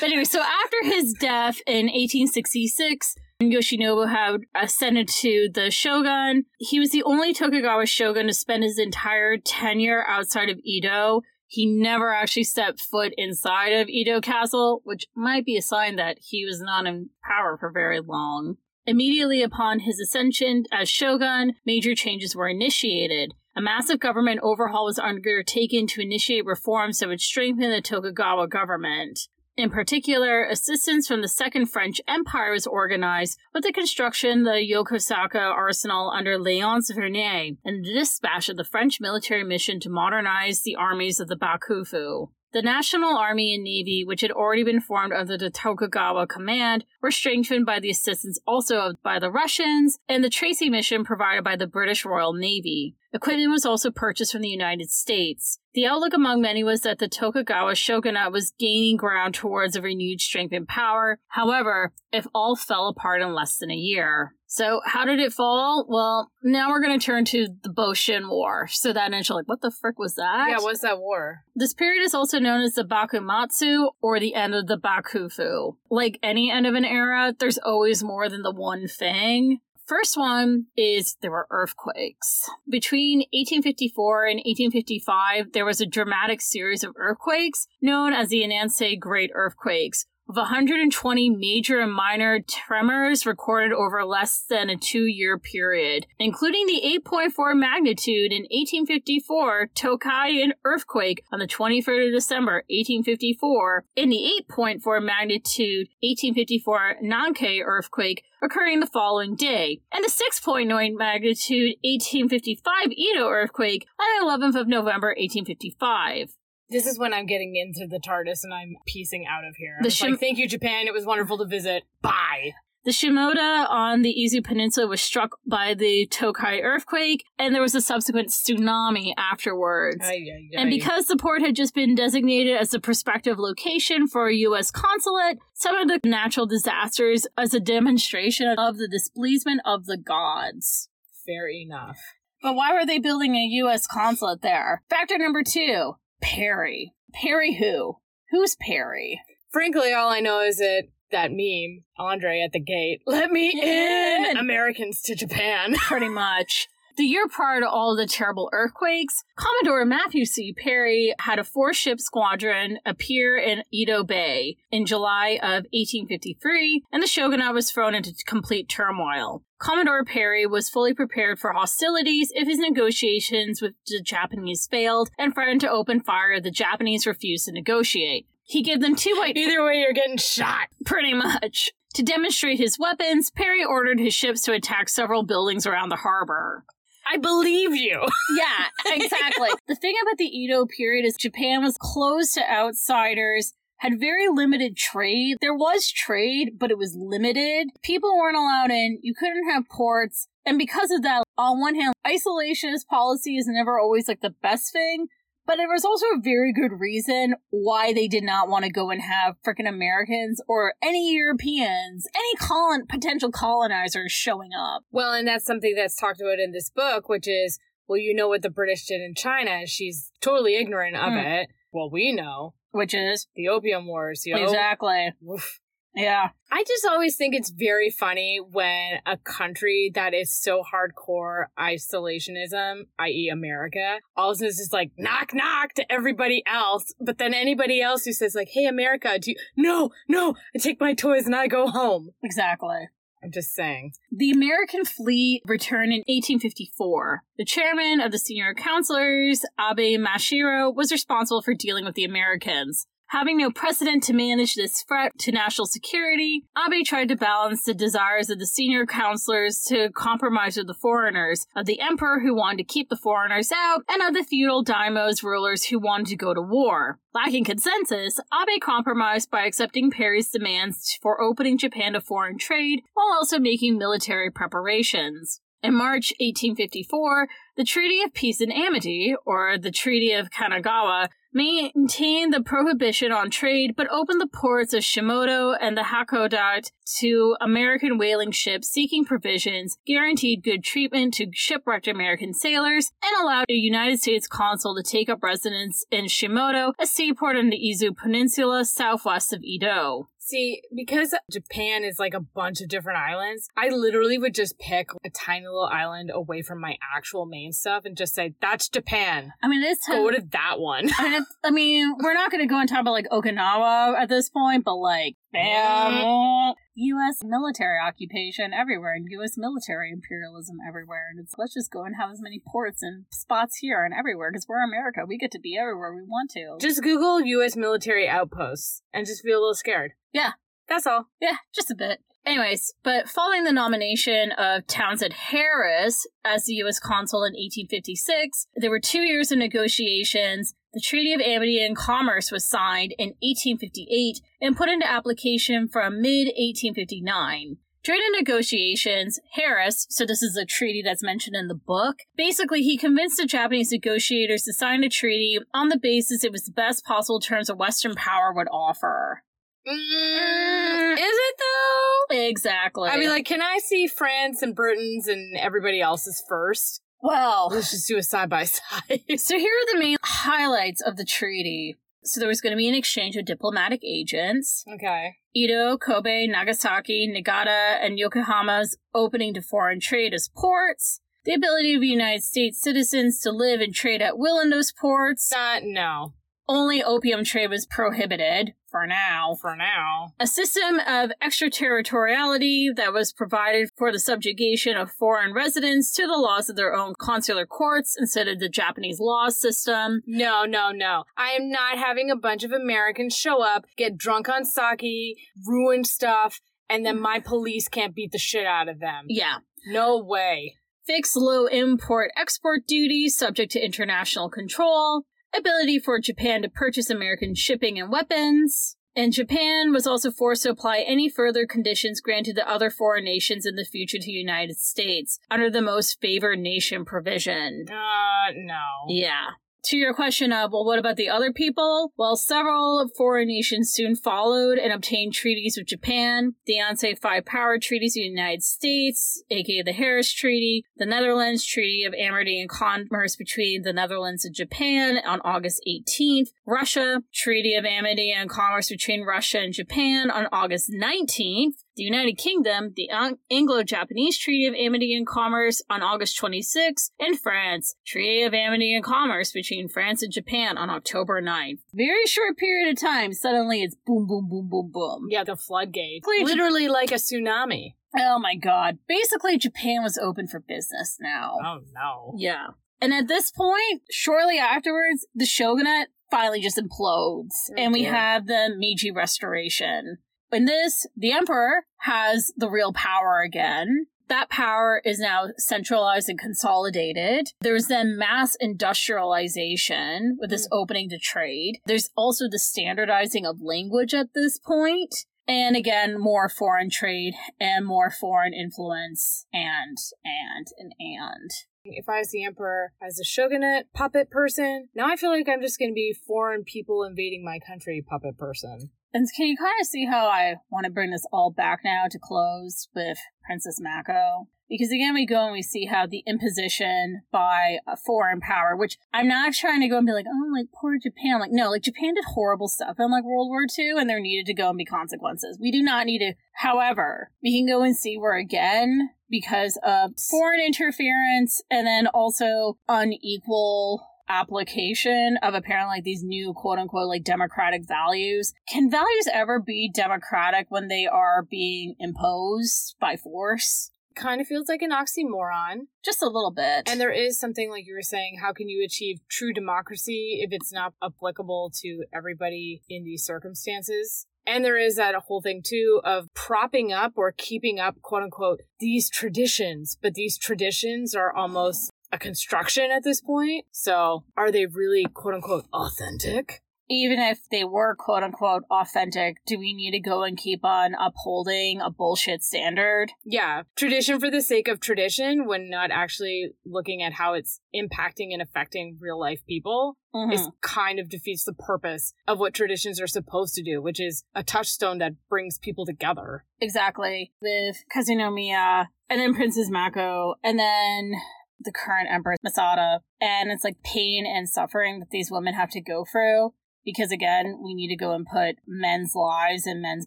[0.00, 6.44] But anyway, so after his death in 1866, Yoshinobu had ascended to the shogun.
[6.58, 11.22] He was the only Tokugawa shogun to spend his entire tenure outside of Edo.
[11.46, 16.18] He never actually stepped foot inside of Edo Castle, which might be a sign that
[16.20, 18.56] he was not in power for very long.
[18.86, 23.32] Immediately upon his ascension as shogun, major changes were initiated.
[23.56, 29.28] A massive government overhaul was undertaken to initiate reforms that would strengthen the Tokugawa government.
[29.56, 34.68] In particular, assistance from the Second French Empire was organized with the construction of the
[34.68, 40.62] Yokosuka arsenal under Léonce Verny and the dispatch of the French military mission to modernize
[40.62, 42.30] the armies of the Bakufu.
[42.54, 47.10] The National Army and Navy, which had already been formed under the Tokugawa command, were
[47.10, 51.66] strengthened by the assistance also by the Russians and the Tracy mission provided by the
[51.66, 52.94] British Royal Navy.
[53.12, 55.58] Equipment was also purchased from the United States.
[55.74, 60.20] The outlook among many was that the Tokugawa shogunate was gaining ground towards a renewed
[60.20, 61.18] strength and power.
[61.26, 64.36] However, if all fell apart in less than a year.
[64.54, 65.84] So, how did it fall?
[65.88, 68.68] Well, now we're going to turn to the Boshin War.
[68.68, 70.46] So that initial, like, what the frick was that?
[70.48, 71.42] yeah, what's that war?
[71.56, 75.74] This period is also known as the Bakumatsu or the end of the Bakufu.
[75.90, 79.58] Like any end of an era, there's always more than the one thing.
[79.86, 82.48] First one is there were earthquakes.
[82.70, 88.96] Between 1854 and 1855, there was a dramatic series of earthquakes known as the Ansei
[88.96, 95.38] Great Earthquakes, with 120 major and minor tremors recorded over less than a two year
[95.38, 103.84] period, including the 8.4 magnitude in 1854 Tokaian earthquake on the 23rd of December 1854,
[103.96, 110.66] and the 8.4 magnitude 1854 Nankai earthquake occurring the following day, and the 6.9
[110.96, 116.36] magnitude 1855 Edo earthquake on the 11th of November 1855.
[116.74, 119.78] This is when I'm getting into the TARDIS and I'm piecing out of here.
[119.80, 120.88] The Shim- like, thank you, Japan.
[120.88, 121.84] It was wonderful to visit.
[122.02, 122.54] Bye.
[122.84, 127.76] The Shimoda on the Izu Peninsula was struck by the Tokai earthquake, and there was
[127.76, 130.04] a subsequent tsunami afterwards.
[130.04, 134.26] Ay, ay, And because the port had just been designated as the prospective location for
[134.26, 134.72] a U.S.
[134.72, 140.88] consulate, some of the natural disasters as a demonstration of the displeasement of the gods.
[141.24, 142.00] fair enough.
[142.42, 143.86] But why were they building a U.S.
[143.86, 144.82] consulate there?
[144.90, 145.94] Factor number two
[146.24, 146.94] Perry.
[147.12, 147.98] Perry who?
[148.30, 149.20] Who's Perry?
[149.52, 154.30] Frankly, all I know is that that meme, Andre at the gate, let me in,
[154.30, 154.36] In.
[154.36, 155.74] Americans to Japan.
[155.78, 156.68] Pretty much.
[156.96, 160.52] The year prior to all the terrible earthquakes, Commodore Matthew C.
[160.52, 167.02] Perry had a four ship squadron appear in Edo Bay in July of 1853, and
[167.02, 169.42] the shogunate was thrown into complete turmoil.
[169.58, 175.34] Commodore Perry was fully prepared for hostilities if his negotiations with the Japanese failed and
[175.34, 178.28] threatened to open fire if the Japanese refused to negotiate.
[178.44, 180.68] He gave them two white Either way, you're getting shot.
[180.86, 181.72] Pretty much.
[181.94, 186.64] To demonstrate his weapons, Perry ordered his ships to attack several buildings around the harbor.
[187.10, 188.02] I believe you.
[188.36, 189.48] Yeah, exactly.
[189.68, 194.76] the thing about the Edo period is Japan was closed to outsiders, had very limited
[194.76, 195.36] trade.
[195.40, 197.68] There was trade, but it was limited.
[197.82, 198.98] People weren't allowed in.
[199.02, 200.28] You couldn't have ports.
[200.46, 204.72] And because of that, on one hand, isolationist policy is never always like the best
[204.72, 205.08] thing.
[205.46, 208.90] But there was also a very good reason why they did not want to go
[208.90, 214.82] and have freaking Americans or any Europeans, any colon potential colonizers showing up.
[214.90, 218.28] Well, and that's something that's talked about in this book, which is, well, you know
[218.28, 219.66] what the British did in China.
[219.66, 221.42] She's totally ignorant of Mm.
[221.42, 221.48] it.
[221.72, 224.22] Well, we know Which is the Opium Wars.
[224.24, 224.44] You know?
[224.44, 225.12] exactly.
[225.30, 225.60] Oof.
[225.94, 226.30] Yeah.
[226.50, 232.86] I just always think it's very funny when a country that is so hardcore isolationism,
[232.98, 236.94] i.e., America, all of a sudden is just like knock knock to everybody else.
[237.00, 239.36] But then anybody else who says like, "Hey, America, do you?
[239.56, 242.88] No, no, I take my toys and I go home." Exactly.
[243.24, 243.92] I'm just saying.
[244.12, 247.22] The American fleet returned in 1854.
[247.38, 252.86] The chairman of the senior counselors, Abe Masahiro, was responsible for dealing with the Americans.
[253.08, 257.74] Having no precedent to manage this threat to national security, Abe tried to balance the
[257.74, 262.58] desires of the senior counselors to compromise with the foreigners, of the emperor who wanted
[262.58, 266.34] to keep the foreigners out, and of the feudal daimos rulers who wanted to go
[266.34, 266.98] to war.
[267.14, 273.12] Lacking consensus, Abe compromised by accepting Perry's demands for opening Japan to foreign trade while
[273.14, 275.40] also making military preparations.
[275.62, 282.32] In March 1854, the Treaty of Peace and Amity, or the Treaty of Kanagawa, maintained
[282.32, 287.98] the prohibition on trade but opened the ports of Shimoda and the Hakodate to American
[287.98, 294.00] whaling ships seeking provisions, guaranteed good treatment to shipwrecked American sailors, and allowed a United
[294.00, 299.32] States consul to take up residence in Shimoda, a seaport on the Izu Peninsula southwest
[299.32, 300.08] of Edo.
[300.26, 304.88] See, because Japan is like a bunch of different islands, I literally would just pick
[305.04, 309.34] a tiny little island away from my actual main stuff and just say, that's Japan.
[309.42, 310.88] I mean, it's Go to that one.
[310.98, 314.00] I mean, it's, I mean, we're not going to go and talk about like Okinawa
[314.00, 317.18] at this point, but like, bam, U.S.
[317.22, 319.34] military occupation everywhere and U.S.
[319.36, 323.56] military imperialism everywhere, and it's let's just go and have as many ports and spots
[323.56, 325.00] here and everywhere because we're America.
[325.06, 326.56] We get to be everywhere we want to.
[326.60, 327.56] Just Google U.S.
[327.56, 329.92] military outposts and just feel a little scared.
[330.12, 330.32] Yeah.
[330.68, 331.08] That's all.
[331.20, 332.00] Yeah, just a bit.
[332.24, 336.80] Anyways, but following the nomination of Townsend Harris as the U.S.
[336.80, 340.54] consul in 1856, there were two years of negotiations.
[340.74, 346.02] The Treaty of Amity and Commerce was signed in 1858 and put into application from
[346.02, 347.58] mid 1859.
[347.84, 352.62] During the negotiations, Harris, so this is a treaty that's mentioned in the book, basically
[352.62, 356.52] he convinced the Japanese negotiators to sign a treaty on the basis it was the
[356.52, 359.22] best possible terms a Western power would offer.
[359.68, 362.16] Mm, is it though?
[362.26, 362.90] Exactly.
[362.90, 366.80] I mean, like, can I see France and Britain's and everybody else's first?
[367.04, 369.02] Well, Let's just do a side by side.
[369.18, 371.76] so here are the main highlights of the treaty.
[372.02, 374.64] So there was going to be an exchange of diplomatic agents.
[374.74, 375.16] Okay.
[375.36, 381.00] Ito, Kobe, Nagasaki, Niigata, and Yokohama's opening to foreign trade as ports.
[381.26, 385.30] The ability of United States citizens to live and trade at will in those ports.
[385.32, 386.14] Uh, no.
[386.48, 389.36] Only opium trade was prohibited, for now.
[389.40, 390.08] For now.
[390.18, 396.16] A system of extraterritoriality that was provided for the subjugation of foreign residents to the
[396.16, 400.02] laws of their own consular courts instead of the Japanese law system.
[400.08, 401.04] No, no, no.
[401.16, 405.84] I am not having a bunch of Americans show up, get drunk on sake, ruin
[405.84, 409.04] stuff, and then my police can't beat the shit out of them.
[409.06, 409.36] Yeah.
[409.68, 410.56] No way.
[410.84, 415.04] fix low import export duties subject to international control.
[415.36, 418.76] Ability for Japan to purchase American shipping and weapons.
[418.96, 423.44] And Japan was also forced to apply any further conditions granted to other foreign nations
[423.44, 427.66] in the future to the United States under the most favored nation provision.
[427.68, 428.54] Uh, no.
[428.88, 429.30] Yeah.
[429.64, 431.94] To your question of, well, what about the other people?
[431.96, 437.58] Well, several foreign nations soon followed and obtained treaties with Japan, the Ansei Five Power
[437.58, 442.50] Treaties of the United States, aka the Harris Treaty, the Netherlands Treaty of Amity and
[442.50, 448.68] Commerce between the Netherlands and Japan on August 18th, Russia Treaty of Amity and Commerce
[448.68, 452.88] between Russia and Japan on August 19th, the United Kingdom, the
[453.30, 458.84] Anglo-Japanese Treaty of Amity and Commerce on August 26th, and France, Treaty of Amity and
[458.84, 461.58] Commerce between France and Japan on October 9th.
[461.72, 465.08] Very short period of time, suddenly it's boom, boom, boom, boom, boom.
[465.10, 466.04] Yeah, the floodgate.
[466.06, 467.74] Literally like a tsunami.
[467.96, 468.78] Oh my god.
[468.88, 471.36] Basically, Japan was open for business now.
[471.44, 472.14] Oh, no.
[472.16, 472.48] Yeah.
[472.80, 478.26] And at this point, shortly afterwards, the shogunate finally just implodes, Oh, and we have
[478.26, 479.98] the Meiji Restoration.
[480.34, 483.86] In this, the Emperor has the real power again.
[484.08, 487.28] That power is now centralized and consolidated.
[487.40, 490.58] There's then mass industrialization with this hmm.
[490.58, 491.60] opening to trade.
[491.66, 495.06] There's also the standardizing of language at this point.
[495.28, 501.30] And again, more foreign trade and more foreign influence and, and, and, and.
[501.64, 505.40] If I was the emperor as a shogunate puppet person, now I feel like I'm
[505.40, 508.70] just going to be foreign people invading my country puppet person.
[508.94, 511.86] And can you kind of see how I want to bring this all back now
[511.90, 514.28] to close with Princess Mako?
[514.48, 518.78] Because again, we go and we see how the imposition by a foreign power, which
[518.92, 521.18] I'm not trying to go and be like, oh, like poor Japan.
[521.18, 524.26] Like, no, like Japan did horrible stuff in like World War II and there needed
[524.26, 525.38] to go and be consequences.
[525.40, 526.12] We do not need to.
[526.34, 532.58] However, we can go and see where again, because of foreign interference and then also
[532.68, 538.32] unequal application of apparently like these new quote unquote like democratic values.
[538.48, 543.70] Can values ever be democratic when they are being imposed by force?
[543.96, 545.66] Kind of feels like an oxymoron.
[545.84, 546.68] Just a little bit.
[546.68, 550.30] And there is something like you were saying, how can you achieve true democracy if
[550.32, 554.06] it's not applicable to everybody in these circumstances?
[554.26, 558.40] And there is that whole thing too of propping up or keeping up, quote unquote,
[558.58, 559.76] these traditions.
[559.80, 563.46] But these traditions are almost a construction at this point.
[563.52, 566.42] So are they really quote unquote authentic?
[566.68, 570.74] Even if they were quote unquote authentic, do we need to go and keep on
[570.74, 572.90] upholding a bullshit standard?
[573.04, 573.42] Yeah.
[573.54, 578.22] Tradition for the sake of tradition when not actually looking at how it's impacting and
[578.22, 580.12] affecting real life people mm-hmm.
[580.12, 584.04] is kind of defeats the purpose of what traditions are supposed to do, which is
[584.14, 586.24] a touchstone that brings people together.
[586.40, 587.12] Exactly.
[587.20, 590.94] With Kazunomiya and then Princess Mako and then
[591.40, 592.80] the current Empress Masako.
[593.00, 596.34] And it's like pain and suffering that these women have to go through.
[596.64, 599.86] Because again, we need to go and put men's lives and men's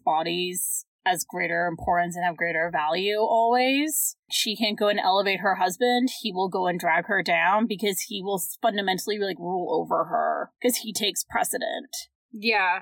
[0.00, 4.16] bodies as greater importance and have greater value always.
[4.30, 6.10] She can't go and elevate her husband.
[6.20, 10.50] He will go and drag her down because he will fundamentally like rule over her
[10.60, 11.88] because he takes precedent.
[12.30, 12.80] Yeah.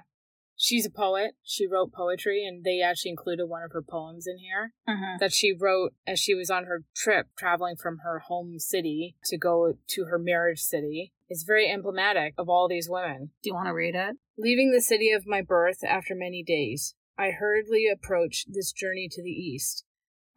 [0.56, 1.32] She's a poet.
[1.42, 5.18] She wrote poetry, and they actually included one of her poems in here uh-huh.
[5.20, 9.36] that she wrote as she was on her trip traveling from her home city to
[9.36, 11.12] go to her marriage city.
[11.28, 13.30] It's very emblematic of all these women.
[13.42, 14.16] Do you want to read it?
[14.38, 19.22] Leaving the city of my birth after many days, I hurriedly approach this journey to
[19.22, 19.84] the east.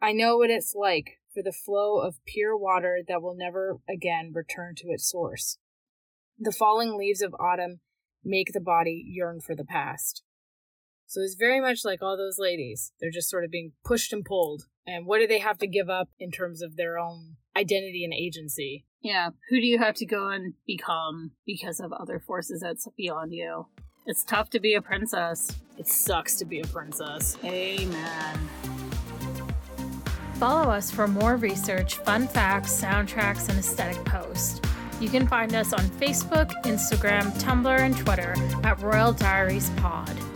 [0.02, 4.32] I know what it's like for the flow of pure water that will never again
[4.34, 5.58] return to its source.
[6.38, 7.80] The falling leaves of autumn
[8.24, 10.22] make the body yearn for the past.
[11.06, 12.92] So it's very much like all those ladies.
[13.00, 14.64] They're just sort of being pushed and pulled.
[14.86, 18.14] And what do they have to give up in terms of their own identity and
[18.14, 18.86] agency?
[19.02, 19.30] Yeah.
[19.48, 23.66] Who do you have to go and become because of other forces that's beyond you?
[24.06, 25.50] It's tough to be a princess.
[25.78, 27.36] It sucks to be a princess.
[27.44, 28.38] Amen.
[30.34, 34.60] Follow us for more research, fun facts, soundtracks, and aesthetic posts.
[35.00, 40.29] You can find us on Facebook, Instagram, Tumblr, and Twitter at Royal Diaries Pod.